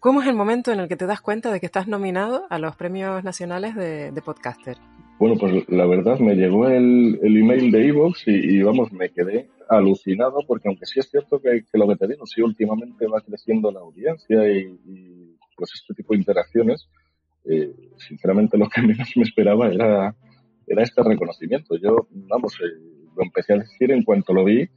¿Cómo 0.00 0.22
es 0.22 0.28
el 0.28 0.34
momento 0.34 0.72
en 0.72 0.80
el 0.80 0.88
que 0.88 0.96
te 0.96 1.06
das 1.06 1.20
cuenta 1.20 1.52
de 1.52 1.60
que 1.60 1.66
estás 1.66 1.86
nominado 1.86 2.46
a 2.50 2.58
los 2.58 2.76
premios 2.76 3.22
nacionales 3.22 3.74
de, 3.74 4.22
podcaster? 4.24 4.76
Bueno, 5.18 5.36
pues 5.38 5.68
la 5.68 5.86
verdad 5.86 6.18
me 6.18 6.34
llegó 6.34 6.68
el, 6.68 7.18
email 7.22 7.70
de 7.70 7.88
Evox 7.88 8.24
y, 8.26 8.62
vamos, 8.62 8.92
me 8.92 9.10
quedé 9.10 9.48
alucinado 9.68 10.40
porque 10.46 10.68
aunque 10.68 10.86
sí 10.86 11.00
es 11.00 11.10
cierto 11.10 11.40
que, 11.40 11.64
lo 11.74 11.88
que 11.88 11.96
te 11.96 12.08
digo, 12.08 12.26
sí 12.26 12.42
últimamente 12.42 13.06
va 13.06 13.20
creciendo 13.20 13.70
la 13.70 13.80
audiencia 13.80 14.48
y, 14.50 15.36
pues 15.56 15.72
este 15.74 15.94
tipo 15.94 16.12
de 16.12 16.20
interacciones, 16.20 16.88
eh, 17.44 17.72
sinceramente 17.96 18.56
lo 18.56 18.68
que 18.68 18.82
menos 18.82 19.08
me 19.16 19.22
esperaba 19.22 19.68
era, 19.68 20.14
era 20.66 20.82
este 20.82 21.02
reconocimiento. 21.02 21.76
Yo, 21.76 22.08
vamos, 22.10 22.54
eh, 22.60 22.80
lo 23.16 23.22
empecé 23.22 23.54
a 23.54 23.58
decir 23.58 23.90
en 23.90 24.02
cuanto 24.02 24.32
lo 24.32 24.44
vi 24.44 24.68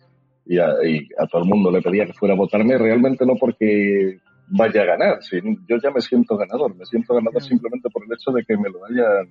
y 0.46 0.58
a, 0.58 0.70
y 0.84 1.08
a, 1.17 1.27
todo 1.27 1.43
el 1.43 1.50
mundo 1.50 1.72
le 1.72 1.81
pedía 1.81 2.05
que 2.05 2.13
fuera 2.13 2.34
a 2.34 2.38
votarme, 2.38 2.77
realmente 2.77 3.25
no 3.25 3.36
porque 3.36 4.20
vaya 4.51 4.81
a 4.81 4.86
ganar. 4.86 5.24
Sí, 5.24 5.39
yo 5.67 5.77
ya 5.77 5.91
me 5.91 6.01
siento 6.01 6.38
ganador, 6.38 6.75
me 6.75 6.86
siento 6.86 7.15
ganador 7.15 7.41
simplemente 7.41 7.89
por 7.89 8.03
el 8.03 8.13
hecho 8.13 8.31
de 8.31 8.43
que 8.43 8.58
me 8.58 8.70
lo 8.70 8.86
hayan, 8.86 9.27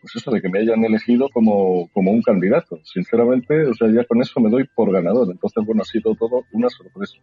pues 0.00 0.16
eso, 0.16 0.30
de 0.30 0.40
que 0.40 0.48
me 0.48 0.60
hayan 0.60 0.84
elegido 0.84 1.28
como, 1.32 1.88
como 1.92 2.10
un 2.10 2.22
candidato. 2.22 2.78
Sinceramente, 2.84 3.66
o 3.66 3.74
sea, 3.74 3.88
ya 3.88 4.04
con 4.04 4.20
eso 4.20 4.40
me 4.40 4.50
doy 4.50 4.68
por 4.74 4.92
ganador. 4.92 5.28
Entonces, 5.30 5.64
bueno, 5.64 5.82
ha 5.82 5.86
sido 5.86 6.14
todo 6.14 6.42
una 6.52 6.68
sorpresa. 6.68 7.14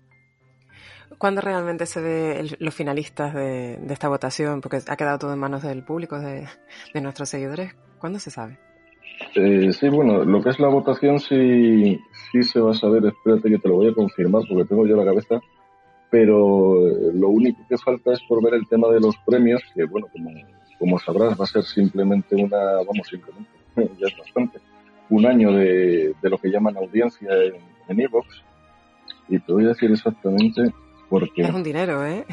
¿Cuándo 1.18 1.42
realmente 1.42 1.86
se 1.86 2.02
ve 2.02 2.56
los 2.60 2.74
finalistas 2.74 3.34
de, 3.34 3.78
de, 3.78 3.94
esta 3.94 4.08
votación? 4.08 4.62
Porque 4.62 4.80
ha 4.88 4.96
quedado 4.96 5.20
todo 5.20 5.34
en 5.34 5.40
manos 5.40 5.64
del 5.64 5.84
público, 5.84 6.20
de, 6.20 6.46
de 6.94 7.02
nuestros 7.02 7.30
seguidores. 7.30 7.76
¿Cuándo 8.00 8.20
se 8.20 8.32
sabe? 8.32 8.58
Eh, 9.36 9.74
sí, 9.74 9.90
bueno, 9.90 10.24
lo 10.24 10.42
que 10.42 10.52
es 10.52 10.60
la 10.60 10.70
votación 10.70 11.20
sí, 11.20 12.00
sí 12.32 12.44
se 12.44 12.62
va 12.62 12.72
a 12.72 12.76
saber. 12.76 13.06
Espérate 13.06 13.50
que 13.50 13.58
te 13.58 13.68
lo 13.68 13.76
voy 13.76 13.90
a 13.90 13.94
confirmar 13.94 14.44
porque 14.48 14.66
tengo 14.66 14.88
yo 14.88 14.96
la 14.96 15.04
cabeza 15.04 15.42
pero 16.10 16.88
eh, 16.88 17.12
lo 17.14 17.30
único 17.30 17.62
que 17.68 17.78
falta 17.78 18.14
es 18.14 18.22
por 18.28 18.44
ver 18.44 18.56
el 18.56 18.68
tema 18.68 18.88
de 18.90 19.00
los 19.00 19.16
premios, 19.26 19.62
que 19.76 19.86
bueno, 19.86 20.08
como, 20.12 20.32
como 20.78 21.00
sabrás, 21.00 21.40
va 21.40 21.44
a 21.44 21.48
ser 21.48 21.64
simplemente 21.64 22.36
una, 22.36 22.76
vamos, 22.76 23.08
simplemente, 23.10 23.52
ya 23.76 24.08
es 24.08 24.18
bastante, 24.18 24.60
un 25.10 25.26
año 25.26 25.52
de, 25.52 26.14
de 26.22 26.30
lo 26.30 26.38
que 26.38 26.50
llaman 26.50 26.78
audiencia 26.78 27.30
en 27.88 28.00
Evox. 28.00 28.44
y 29.28 29.40
te 29.40 29.52
voy 29.52 29.66
a 29.66 29.70
decir 29.70 29.92
exactamente 29.92 30.72
porque... 31.10 31.42
Es 31.42 31.54
un 31.54 31.64
dinero, 31.64 32.06
¿eh? 32.06 32.26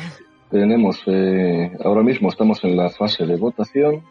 Tenemos, 0.50 1.02
eh, 1.06 1.73
ahora 1.83 2.02
mismo 2.02 2.28
estamos 2.28 2.62
en 2.64 2.76
la 2.76 2.90
fase 2.90 3.26
de 3.26 3.37
votación, 3.37 4.02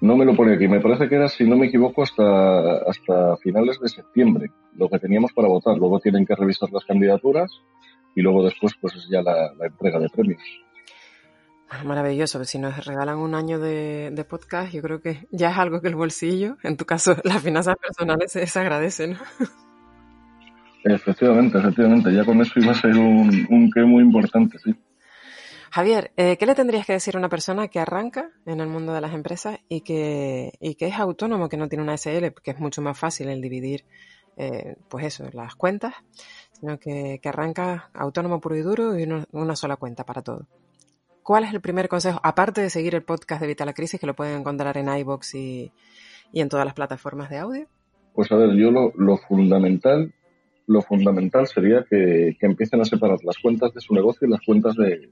no 0.00 0.16
me 0.16 0.24
lo 0.24 0.36
pone 0.36 0.54
aquí, 0.54 0.68
me 0.68 0.80
parece 0.80 1.08
que 1.08 1.16
era, 1.16 1.28
si 1.28 1.44
no 1.44 1.56
me 1.56 1.66
equivoco, 1.66 2.02
hasta, 2.02 2.78
hasta 2.88 3.36
finales 3.38 3.80
de 3.80 3.88
septiembre, 3.88 4.50
lo 4.76 4.88
que 4.88 4.98
teníamos 4.98 5.32
para 5.32 5.48
votar. 5.48 5.76
Luego 5.76 5.98
tienen 5.98 6.24
que 6.24 6.36
revisar 6.36 6.70
las 6.70 6.84
candidaturas 6.84 7.50
y 8.14 8.22
luego 8.22 8.44
después 8.44 8.72
pues 8.80 8.94
es 8.96 9.08
ya 9.10 9.22
la, 9.22 9.52
entrega 9.60 9.98
de 9.98 10.08
premios. 10.08 10.42
Maravilloso, 11.84 12.42
si 12.44 12.58
nos 12.58 12.86
regalan 12.86 13.18
un 13.18 13.34
año 13.34 13.58
de, 13.58 14.26
podcast, 14.28 14.72
yo 14.72 14.80
creo 14.80 15.02
que 15.02 15.26
ya 15.30 15.50
es 15.50 15.58
algo 15.58 15.82
que 15.82 15.88
el 15.88 15.96
bolsillo, 15.96 16.56
en 16.62 16.76
tu 16.76 16.86
caso 16.86 17.16
las 17.24 17.42
finanzas 17.42 17.76
personales, 17.76 18.32
se, 18.32 18.58
agradecen. 18.58 19.16
Efectivamente, 20.84 21.58
efectivamente, 21.58 22.14
ya 22.14 22.24
con 22.24 22.40
eso 22.40 22.52
iba 22.56 22.72
a 22.72 22.74
ser 22.74 22.96
un, 22.96 23.46
un 23.50 23.70
qué 23.70 23.82
muy 23.82 24.02
importante, 24.02 24.58
sí. 24.58 24.74
Javier, 25.70 26.12
eh, 26.16 26.36
¿qué 26.38 26.46
le 26.46 26.54
tendrías 26.54 26.86
que 26.86 26.94
decir 26.94 27.14
a 27.14 27.18
una 27.18 27.28
persona 27.28 27.68
que 27.68 27.78
arranca 27.78 28.30
en 28.46 28.60
el 28.60 28.68
mundo 28.68 28.94
de 28.94 29.00
las 29.00 29.12
empresas 29.12 29.58
y 29.68 29.82
que, 29.82 30.52
y 30.60 30.76
que 30.76 30.86
es 30.86 30.94
autónomo, 30.94 31.48
que 31.48 31.58
no 31.58 31.68
tiene 31.68 31.84
una 31.84 31.96
SL, 31.96 32.30
porque 32.32 32.52
es 32.52 32.58
mucho 32.58 32.80
más 32.80 32.98
fácil 32.98 33.28
el 33.28 33.42
dividir, 33.42 33.84
eh, 34.36 34.76
pues 34.88 35.04
eso, 35.04 35.28
las 35.32 35.54
cuentas, 35.56 35.94
sino 36.60 36.78
que, 36.78 37.20
arranca 37.24 37.90
autónomo 37.94 38.40
puro 38.40 38.56
y 38.56 38.62
duro 38.62 38.98
y 38.98 39.06
una 39.32 39.56
sola 39.56 39.76
cuenta 39.76 40.04
para 40.04 40.22
todo. 40.22 40.46
¿Cuál 41.28 41.44
es 41.44 41.52
el 41.52 41.60
primer 41.60 41.88
consejo? 41.88 42.18
Aparte 42.22 42.62
de 42.62 42.70
seguir 42.70 42.94
el 42.94 43.02
podcast 43.02 43.42
de 43.42 43.48
Vital 43.48 43.66
la 43.66 43.74
Crisis, 43.74 44.00
que 44.00 44.06
lo 44.06 44.14
pueden 44.14 44.40
encontrar 44.40 44.78
en 44.78 44.88
iBox 44.88 45.34
y, 45.34 45.70
en 46.32 46.48
todas 46.48 46.64
las 46.64 46.72
plataformas 46.72 47.28
de 47.28 47.36
audio. 47.36 47.66
Pues 48.14 48.32
a 48.32 48.36
ver, 48.36 48.54
yo 48.54 48.70
lo, 48.70 49.16
fundamental, 49.18 50.10
lo 50.66 50.80
fundamental 50.80 51.46
sería 51.46 51.84
que, 51.84 52.34
empiecen 52.40 52.80
a 52.80 52.86
separar 52.86 53.18
las 53.24 53.36
cuentas 53.36 53.74
de 53.74 53.80
su 53.82 53.92
negocio 53.92 54.26
y 54.26 54.30
las 54.30 54.40
cuentas 54.40 54.74
de, 54.76 55.10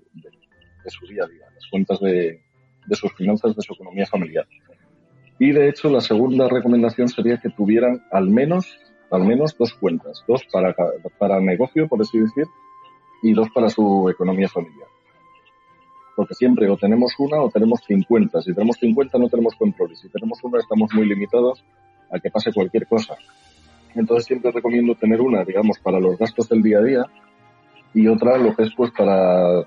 su 0.86 1.06
día 1.06 1.24
a 1.24 1.28
día, 1.28 1.44
las 1.54 1.66
cuentas 1.70 2.00
de, 2.00 2.40
de 2.86 2.96
sus 2.96 3.12
finanzas, 3.12 3.54
de 3.54 3.60
su 3.60 3.74
economía 3.74 4.06
familiar. 4.06 4.46
Y 5.38 5.52
de 5.52 5.68
hecho, 5.68 5.90
la 5.90 6.00
segunda 6.00 6.48
recomendación 6.48 7.08
sería 7.08 7.36
que 7.36 7.50
tuvieran 7.50 8.02
al 8.10 8.30
menos, 8.30 8.78
al 9.10 9.25
menos 9.25 9.56
dos 9.58 9.75
cuentas, 9.75 10.25
dos 10.26 10.42
para, 10.52 10.75
para 11.18 11.40
negocio, 11.40 11.88
por 11.88 12.00
así 12.00 12.18
decir, 12.18 12.46
y 13.22 13.32
dos 13.32 13.48
para 13.54 13.70
su 13.70 14.08
economía 14.08 14.48
familiar. 14.48 14.88
Porque 16.14 16.34
siempre 16.34 16.68
o 16.70 16.76
tenemos 16.76 17.14
una 17.18 17.40
o 17.42 17.50
tenemos 17.50 17.80
50. 17.86 18.40
Si 18.42 18.54
tenemos 18.54 18.76
50 18.76 19.18
no 19.18 19.28
tenemos 19.28 19.54
control 19.54 19.92
y 19.92 19.96
si 19.96 20.08
tenemos 20.08 20.42
una 20.42 20.58
estamos 20.58 20.92
muy 20.94 21.06
limitados 21.06 21.62
a 22.10 22.18
que 22.18 22.30
pase 22.30 22.52
cualquier 22.52 22.86
cosa. 22.86 23.16
Entonces 23.94 24.26
siempre 24.26 24.50
recomiendo 24.50 24.94
tener 24.94 25.20
una, 25.20 25.44
digamos, 25.44 25.78
para 25.78 26.00
los 26.00 26.18
gastos 26.18 26.48
del 26.48 26.62
día 26.62 26.78
a 26.78 26.82
día 26.82 27.06
y 27.94 28.08
otra 28.08 28.38
lo 28.38 28.54
que 28.54 28.64
es 28.64 28.75
pues 28.75 28.90
para 28.90 29.64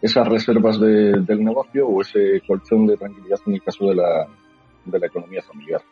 esas 0.00 0.28
reservas 0.28 0.78
de, 0.78 1.20
del 1.20 1.44
negocio 1.44 1.86
o 1.86 2.00
ese 2.02 2.40
colchón 2.46 2.86
de 2.86 2.96
tranquilidad 2.96 3.40
en 3.46 3.54
el 3.54 3.62
caso 3.62 3.86
de 3.88 3.94
la, 3.94 4.26
de 4.84 4.98
la 4.98 5.06
economía 5.06 5.42
familiar. 5.42 5.82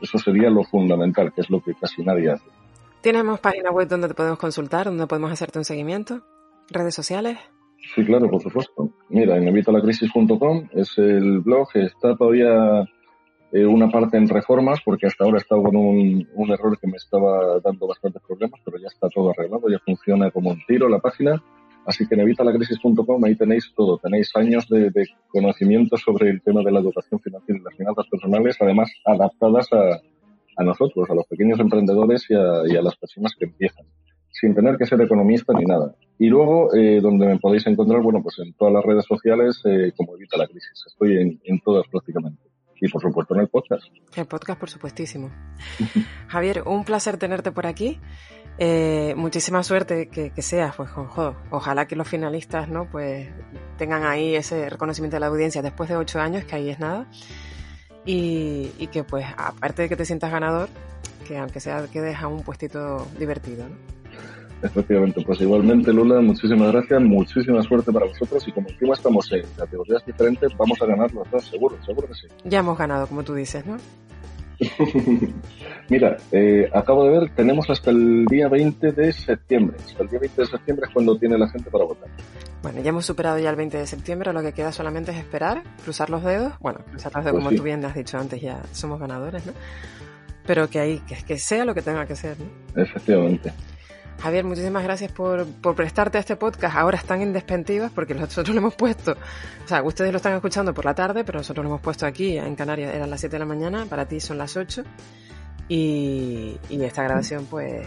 Eso 0.00 0.18
sería 0.18 0.50
lo 0.50 0.64
fundamental, 0.64 1.32
que 1.32 1.40
es 1.40 1.50
lo 1.50 1.60
que 1.60 1.74
casi 1.74 2.02
nadie 2.02 2.30
hace. 2.30 2.48
¿Tenemos 3.00 3.40
página 3.40 3.70
web 3.70 3.88
donde 3.88 4.08
te 4.08 4.14
podemos 4.14 4.38
consultar, 4.38 4.86
donde 4.86 5.06
podemos 5.06 5.30
hacerte 5.30 5.58
un 5.58 5.64
seguimiento? 5.64 6.22
¿Redes 6.68 6.94
sociales? 6.94 7.38
Sí, 7.94 8.04
claro, 8.04 8.28
por 8.28 8.42
supuesto. 8.42 8.90
Mira, 9.08 9.36
en 9.36 9.48
evitalacrisis.com 9.48 10.68
es 10.72 10.98
el 10.98 11.40
blog, 11.40 11.68
está 11.74 12.16
todavía 12.16 12.84
eh, 13.52 13.64
una 13.64 13.88
parte 13.88 14.16
en 14.16 14.28
reformas, 14.28 14.80
porque 14.84 15.06
hasta 15.06 15.24
ahora 15.24 15.38
estaba 15.38 15.62
con 15.62 15.76
un, 15.76 16.28
un, 16.34 16.50
error 16.50 16.78
que 16.78 16.86
me 16.86 16.96
estaba 16.96 17.60
dando 17.60 17.86
bastantes 17.86 18.20
problemas, 18.26 18.60
pero 18.64 18.78
ya 18.78 18.88
está 18.88 19.08
todo 19.08 19.30
arreglado, 19.30 19.68
ya 19.68 19.78
funciona 19.78 20.30
como 20.30 20.50
un 20.50 20.60
tiro 20.66 20.88
la 20.88 20.98
página. 20.98 21.42
Así 21.88 22.06
que 22.06 22.16
en 22.16 22.20
evitalacrisis.com 22.20 23.24
ahí 23.24 23.34
tenéis 23.34 23.72
todo, 23.74 23.96
tenéis 23.96 24.30
años 24.36 24.68
de, 24.68 24.90
de, 24.90 25.08
conocimiento 25.28 25.96
sobre 25.96 26.28
el 26.28 26.42
tema 26.42 26.62
de 26.62 26.70
la 26.70 26.80
educación 26.80 27.18
financiera 27.18 27.58
y 27.58 27.64
las 27.64 27.74
finanzas 27.74 28.06
personales, 28.10 28.56
además 28.60 28.92
adaptadas 29.06 29.72
a, 29.72 29.98
a 30.58 30.64
nosotros, 30.64 31.08
a 31.08 31.14
los 31.14 31.26
pequeños 31.26 31.58
emprendedores 31.58 32.26
y 32.28 32.34
a, 32.34 32.62
y 32.66 32.76
a, 32.76 32.82
las 32.82 32.94
personas 32.96 33.32
que 33.38 33.46
empiezan, 33.46 33.86
sin 34.30 34.54
tener 34.54 34.76
que 34.76 34.84
ser 34.84 35.00
economista 35.00 35.54
ni 35.54 35.64
nada. 35.64 35.94
Y 36.18 36.26
luego, 36.26 36.74
eh, 36.74 37.00
donde 37.00 37.26
me 37.26 37.38
podéis 37.38 37.66
encontrar, 37.66 38.02
bueno, 38.02 38.22
pues 38.22 38.38
en 38.40 38.52
todas 38.52 38.74
las 38.74 38.84
redes 38.84 39.06
sociales, 39.06 39.58
eh, 39.64 39.90
como 39.96 40.14
Evita 40.14 40.36
la 40.36 40.46
Crisis. 40.46 40.84
Estoy 40.86 41.16
en, 41.16 41.40
en 41.42 41.58
todas 41.60 41.88
prácticamente 41.90 42.42
y 42.80 42.88
por 42.88 43.02
supuesto 43.02 43.34
en 43.34 43.40
el 43.40 43.48
podcast. 43.48 43.84
El 44.14 44.26
podcast, 44.26 44.60
por 44.60 44.70
supuestísimo. 44.70 45.30
Javier, 46.28 46.62
un 46.66 46.84
placer 46.84 47.16
tenerte 47.16 47.52
por 47.52 47.66
aquí. 47.66 47.98
Eh, 48.58 49.14
muchísima 49.16 49.62
suerte 49.62 50.08
que, 50.08 50.30
que 50.30 50.42
seas, 50.42 50.74
pues 50.74 50.90
joder, 50.90 51.34
ojalá 51.50 51.86
que 51.86 51.94
los 51.94 52.08
finalistas 52.08 52.68
no 52.68 52.86
pues 52.86 53.28
tengan 53.76 54.04
ahí 54.04 54.34
ese 54.34 54.68
reconocimiento 54.68 55.16
de 55.16 55.20
la 55.20 55.26
audiencia 55.28 55.62
después 55.62 55.88
de 55.88 55.96
ocho 55.96 56.20
años, 56.20 56.44
que 56.44 56.56
ahí 56.56 56.70
es 56.70 56.80
nada. 56.80 57.06
Y, 58.04 58.72
y 58.78 58.88
que 58.88 59.04
pues 59.04 59.26
aparte 59.36 59.82
de 59.82 59.88
que 59.88 59.96
te 59.96 60.04
sientas 60.04 60.32
ganador, 60.32 60.68
que 61.26 61.38
aunque 61.38 61.60
sea 61.60 61.86
quedes 61.92 62.16
a 62.16 62.26
un 62.26 62.42
puestito 62.42 63.06
divertido. 63.18 63.68
¿no? 63.68 63.76
Efectivamente, 64.62 65.22
pues 65.24 65.40
igualmente 65.40 65.92
Lula, 65.92 66.20
muchísimas 66.20 66.72
gracias, 66.72 67.00
muchísima 67.00 67.62
suerte 67.62 67.92
para 67.92 68.06
vosotros 68.06 68.46
y 68.48 68.52
como 68.52 68.68
encima 68.68 68.94
estamos 68.94 69.30
en 69.30 69.44
categorías 69.56 70.04
diferentes, 70.04 70.50
vamos 70.56 70.82
a 70.82 70.86
ganar 70.86 71.12
los 71.14 71.30
dos, 71.30 71.44
seguro, 71.44 71.76
seguro 71.84 72.08
que 72.08 72.14
sí. 72.14 72.26
Ya 72.44 72.58
hemos 72.58 72.76
ganado, 72.76 73.06
como 73.06 73.22
tú 73.22 73.34
dices, 73.34 73.64
¿no? 73.64 73.76
Mira, 75.88 76.16
eh, 76.32 76.68
acabo 76.72 77.04
de 77.04 77.18
ver, 77.18 77.30
tenemos 77.34 77.68
hasta 77.70 77.90
el 77.90 78.26
día 78.26 78.48
20 78.48 78.92
de 78.92 79.12
septiembre. 79.12 79.76
Hasta 79.84 80.02
el 80.02 80.08
día 80.08 80.18
20 80.20 80.42
de 80.42 80.46
septiembre 80.48 80.86
es 80.86 80.92
cuando 80.92 81.16
tiene 81.18 81.38
la 81.38 81.48
gente 81.48 81.70
para 81.70 81.84
votar. 81.84 82.08
Bueno, 82.62 82.82
ya 82.82 82.90
hemos 82.90 83.06
superado 83.06 83.38
ya 83.38 83.50
el 83.50 83.56
20 83.56 83.78
de 83.78 83.86
septiembre, 83.86 84.32
lo 84.32 84.42
que 84.42 84.52
queda 84.52 84.72
solamente 84.72 85.12
es 85.12 85.18
esperar, 85.18 85.62
cruzar 85.84 86.10
los 86.10 86.24
dedos. 86.24 86.52
Bueno, 86.60 86.80
cruzar 86.90 87.12
los 87.14 87.24
dedos, 87.24 87.36
pues 87.36 87.44
como 87.44 87.50
sí. 87.50 87.56
tú 87.56 87.62
bien 87.62 87.84
has 87.84 87.94
dicho 87.94 88.18
antes, 88.18 88.40
ya 88.40 88.62
somos 88.72 89.00
ganadores, 89.00 89.46
¿no? 89.46 89.52
Pero 90.46 90.68
que 90.68 90.80
ahí, 90.80 90.98
que, 91.06 91.16
que 91.24 91.38
sea 91.38 91.64
lo 91.64 91.74
que 91.74 91.82
tenga 91.82 92.06
que 92.06 92.16
ser, 92.16 92.36
¿no? 92.38 92.82
Efectivamente. 92.82 93.52
Javier, 94.20 94.44
muchísimas 94.44 94.82
gracias 94.82 95.12
por, 95.12 95.46
por, 95.46 95.76
prestarte 95.76 96.18
a 96.18 96.20
este 96.20 96.34
podcast. 96.34 96.76
Ahora 96.76 96.98
están 96.98 97.22
en 97.22 97.32
porque 97.94 98.14
nosotros 98.14 98.48
lo 98.48 98.60
hemos 98.60 98.74
puesto. 98.74 99.12
O 99.12 99.68
sea, 99.68 99.82
ustedes 99.82 100.10
lo 100.10 100.16
están 100.16 100.34
escuchando 100.34 100.74
por 100.74 100.84
la 100.84 100.94
tarde, 100.94 101.22
pero 101.24 101.38
nosotros 101.38 101.62
lo 101.62 101.70
hemos 101.70 101.80
puesto 101.80 102.04
aquí 102.04 102.36
en 102.36 102.56
Canarias. 102.56 102.94
Eran 102.94 103.10
las 103.10 103.20
7 103.20 103.36
de 103.36 103.38
la 103.38 103.44
mañana, 103.44 103.86
para 103.86 104.06
ti 104.06 104.18
son 104.18 104.38
las 104.38 104.56
8. 104.56 104.82
Y, 105.68 106.58
esta 106.68 107.04
grabación, 107.04 107.46
pues, 107.46 107.86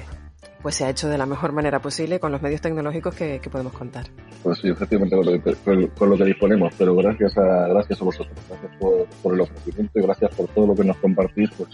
pues 0.62 0.76
se 0.76 0.86
ha 0.86 0.90
hecho 0.90 1.10
de 1.10 1.18
la 1.18 1.26
mejor 1.26 1.52
manera 1.52 1.80
posible 1.82 2.20
con 2.20 2.32
los 2.32 2.42
medios 2.42 2.62
tecnológicos 2.62 3.14
que, 3.14 3.42
podemos 3.52 3.74
contar. 3.74 4.06
Pues 4.42 4.60
sí, 4.60 4.70
efectivamente 4.70 5.18
con 5.18 5.26
lo, 5.26 5.32
que, 5.44 5.90
con 5.90 6.10
lo, 6.10 6.18
que, 6.18 6.26
disponemos, 6.26 6.74
pero 6.78 6.96
gracias 6.96 7.38
a, 7.38 7.68
gracias 7.68 8.02
a 8.02 8.06
vosotros, 8.06 8.38
gracias 8.48 8.72
por, 8.80 9.06
por, 9.22 9.34
el 9.34 9.42
ofrecimiento 9.42 10.00
y 10.00 10.02
gracias 10.04 10.34
por 10.34 10.48
todo 10.50 10.68
lo 10.68 10.76
que 10.76 10.86
nos 10.86 10.98
compartís 10.98 11.50
pues, 11.58 11.70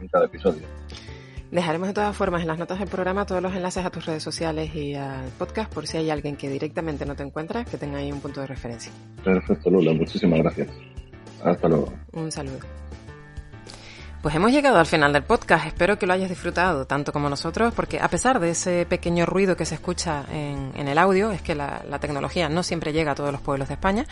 en 0.00 0.08
cada 0.08 0.26
episodio. 0.26 0.62
Dejaremos 1.56 1.88
de 1.88 1.94
todas 1.94 2.14
formas 2.14 2.42
en 2.42 2.48
las 2.48 2.58
notas 2.58 2.78
del 2.78 2.88
programa 2.88 3.24
todos 3.24 3.40
los 3.40 3.54
enlaces 3.54 3.82
a 3.82 3.88
tus 3.88 4.04
redes 4.04 4.22
sociales 4.22 4.74
y 4.74 4.94
al 4.94 5.24
podcast 5.38 5.72
por 5.72 5.86
si 5.86 5.96
hay 5.96 6.10
alguien 6.10 6.36
que 6.36 6.50
directamente 6.50 7.06
no 7.06 7.16
te 7.16 7.22
encuentra, 7.22 7.64
que 7.64 7.78
tenga 7.78 7.96
ahí 7.96 8.12
un 8.12 8.20
punto 8.20 8.42
de 8.42 8.46
referencia. 8.46 8.92
Perfecto, 9.24 9.70
Lula, 9.70 9.94
muchísimas 9.94 10.40
gracias. 10.40 10.68
Hasta 11.42 11.66
luego. 11.66 11.90
Un 12.12 12.30
saludo. 12.30 12.58
Pues 14.20 14.34
hemos 14.34 14.52
llegado 14.52 14.78
al 14.78 14.84
final 14.84 15.14
del 15.14 15.22
podcast. 15.22 15.66
Espero 15.66 15.98
que 15.98 16.06
lo 16.06 16.12
hayas 16.12 16.28
disfrutado 16.28 16.86
tanto 16.86 17.10
como 17.10 17.30
nosotros, 17.30 17.72
porque 17.74 18.00
a 18.00 18.08
pesar 18.08 18.38
de 18.38 18.50
ese 18.50 18.84
pequeño 18.84 19.24
ruido 19.24 19.56
que 19.56 19.64
se 19.64 19.76
escucha 19.76 20.26
en, 20.30 20.72
en 20.76 20.88
el 20.88 20.98
audio, 20.98 21.30
es 21.30 21.40
que 21.40 21.54
la, 21.54 21.82
la, 21.88 21.98
tecnología 22.00 22.50
no 22.50 22.64
siempre 22.64 22.92
llega 22.92 23.12
a 23.12 23.14
todos 23.14 23.32
los 23.32 23.40
pueblos 23.40 23.68
de 23.68 23.74
España, 23.74 24.04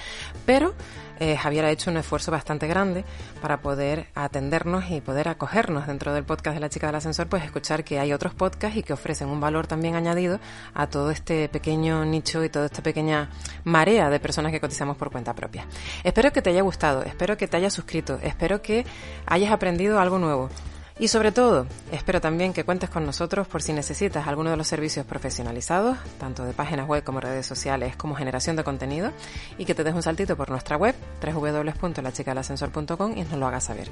pero 0.47 0.73
eh, 1.21 1.37
Javier 1.37 1.65
ha 1.65 1.71
hecho 1.71 1.91
un 1.91 1.97
esfuerzo 1.97 2.31
bastante 2.31 2.67
grande 2.67 3.05
para 3.41 3.61
poder 3.61 4.07
atendernos 4.15 4.91
y 4.91 5.01
poder 5.01 5.29
acogernos 5.29 5.87
dentro 5.87 6.13
del 6.13 6.25
podcast 6.25 6.55
de 6.55 6.61
la 6.61 6.69
chica 6.69 6.87
del 6.87 6.97
ascensor, 6.97 7.29
pues 7.29 7.45
escuchar 7.45 7.85
que 7.85 7.99
hay 7.99 8.13
otros 8.13 8.35
podcasts 8.35 8.77
y 8.77 8.83
que 8.83 8.93
ofrecen 8.93 9.29
un 9.29 9.41
valor 9.41 9.67
también 9.67 9.95
añadido 9.95 10.41
a 10.75 10.87
todo 10.87 11.11
este 11.11 11.49
pequeño 11.49 12.05
nicho 12.05 12.45
y 12.45 12.49
toda 12.49 12.67
esta 12.67 12.83
pequeña 12.83 13.31
marea 13.65 14.11
de 14.11 14.21
personas 14.21 14.53
que 14.53 14.61
cotizamos 14.61 14.97
por 14.97 15.11
cuenta 15.11 15.35
propia. 15.35 15.67
Espero 16.03 16.33
que 16.33 16.43
te 16.43 16.51
haya 16.51 16.63
gustado, 16.63 17.03
espero 17.03 17.37
que 17.37 17.49
te 17.49 17.57
hayas 17.57 17.73
suscrito, 17.73 18.19
espero 18.23 18.63
que 18.63 18.85
hayas 19.27 19.53
aprendido 19.53 20.01
algo 20.01 20.19
nuevo. 20.19 20.51
Y 20.97 21.09
sobre 21.09 21.33
todo, 21.33 21.67
espero 21.91 22.21
también 22.21 22.53
que 22.53 22.63
cuentes 22.63 22.89
con 22.89 23.05
nosotros 23.05 23.49
por 23.49 23.63
si 23.63 23.73
necesitas 23.73 24.29
alguno 24.29 24.51
de 24.51 24.57
los 24.57 24.69
servicios 24.69 25.05
profesionalizados, 25.05 25.99
tanto 26.21 26.45
de 26.45 26.53
páginas 26.53 26.87
web 26.87 27.03
como 27.03 27.19
redes 27.19 27.47
sociales, 27.47 27.97
como 27.97 28.15
generación 28.15 28.55
de 28.55 28.63
contenido, 28.63 29.11
y 29.59 29.65
que 29.65 29.75
te 29.75 29.83
des 29.83 29.93
un 29.93 30.05
saltito 30.05 30.37
por 30.37 30.51
nuestra 30.51 30.77
web, 30.77 30.95
www.lachicalascensor.com 31.21 33.19
y 33.19 33.23
nos 33.23 33.33
lo 33.33 33.47
hagas 33.49 33.65
saber. 33.65 33.89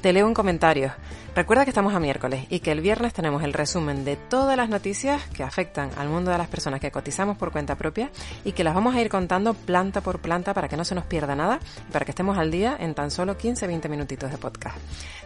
Te 0.00 0.14
leo 0.14 0.26
un 0.26 0.32
comentario. 0.32 0.94
Recuerda 1.34 1.64
que 1.64 1.70
estamos 1.72 1.94
a 1.94 2.00
miércoles 2.00 2.46
y 2.48 2.60
que 2.60 2.72
el 2.72 2.80
viernes 2.80 3.12
tenemos 3.12 3.42
el 3.42 3.52
resumen 3.52 4.06
de 4.06 4.16
todas 4.16 4.56
las 4.56 4.70
noticias 4.70 5.22
que 5.34 5.42
afectan 5.42 5.90
al 5.98 6.08
mundo 6.08 6.30
de 6.30 6.38
las 6.38 6.48
personas 6.48 6.80
que 6.80 6.90
cotizamos 6.90 7.36
por 7.36 7.52
cuenta 7.52 7.76
propia 7.76 8.10
y 8.46 8.52
que 8.52 8.64
las 8.64 8.74
vamos 8.74 8.94
a 8.94 9.00
ir 9.02 9.10
contando 9.10 9.52
planta 9.52 10.00
por 10.00 10.20
planta 10.20 10.54
para 10.54 10.68
que 10.68 10.78
no 10.78 10.86
se 10.86 10.94
nos 10.94 11.04
pierda 11.04 11.36
nada 11.36 11.60
y 11.86 11.92
para 11.92 12.06
que 12.06 12.12
estemos 12.12 12.38
al 12.38 12.50
día 12.50 12.78
en 12.80 12.94
tan 12.94 13.10
solo 13.10 13.36
15-20 13.36 13.90
minutitos 13.90 14.30
de 14.30 14.38
podcast. 14.38 14.78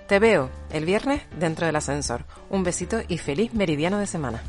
Te 0.09 0.19
veo 0.19 0.51
el 0.71 0.85
dentro 1.39 1.67
del 1.67 1.77
ascensor. 1.77 2.25
Un 2.51 2.65
besito 2.65 3.01
y 3.09 3.19
feliz 3.19 3.55
meridiano 3.55 3.99
de 3.99 4.07
semana. 4.07 4.43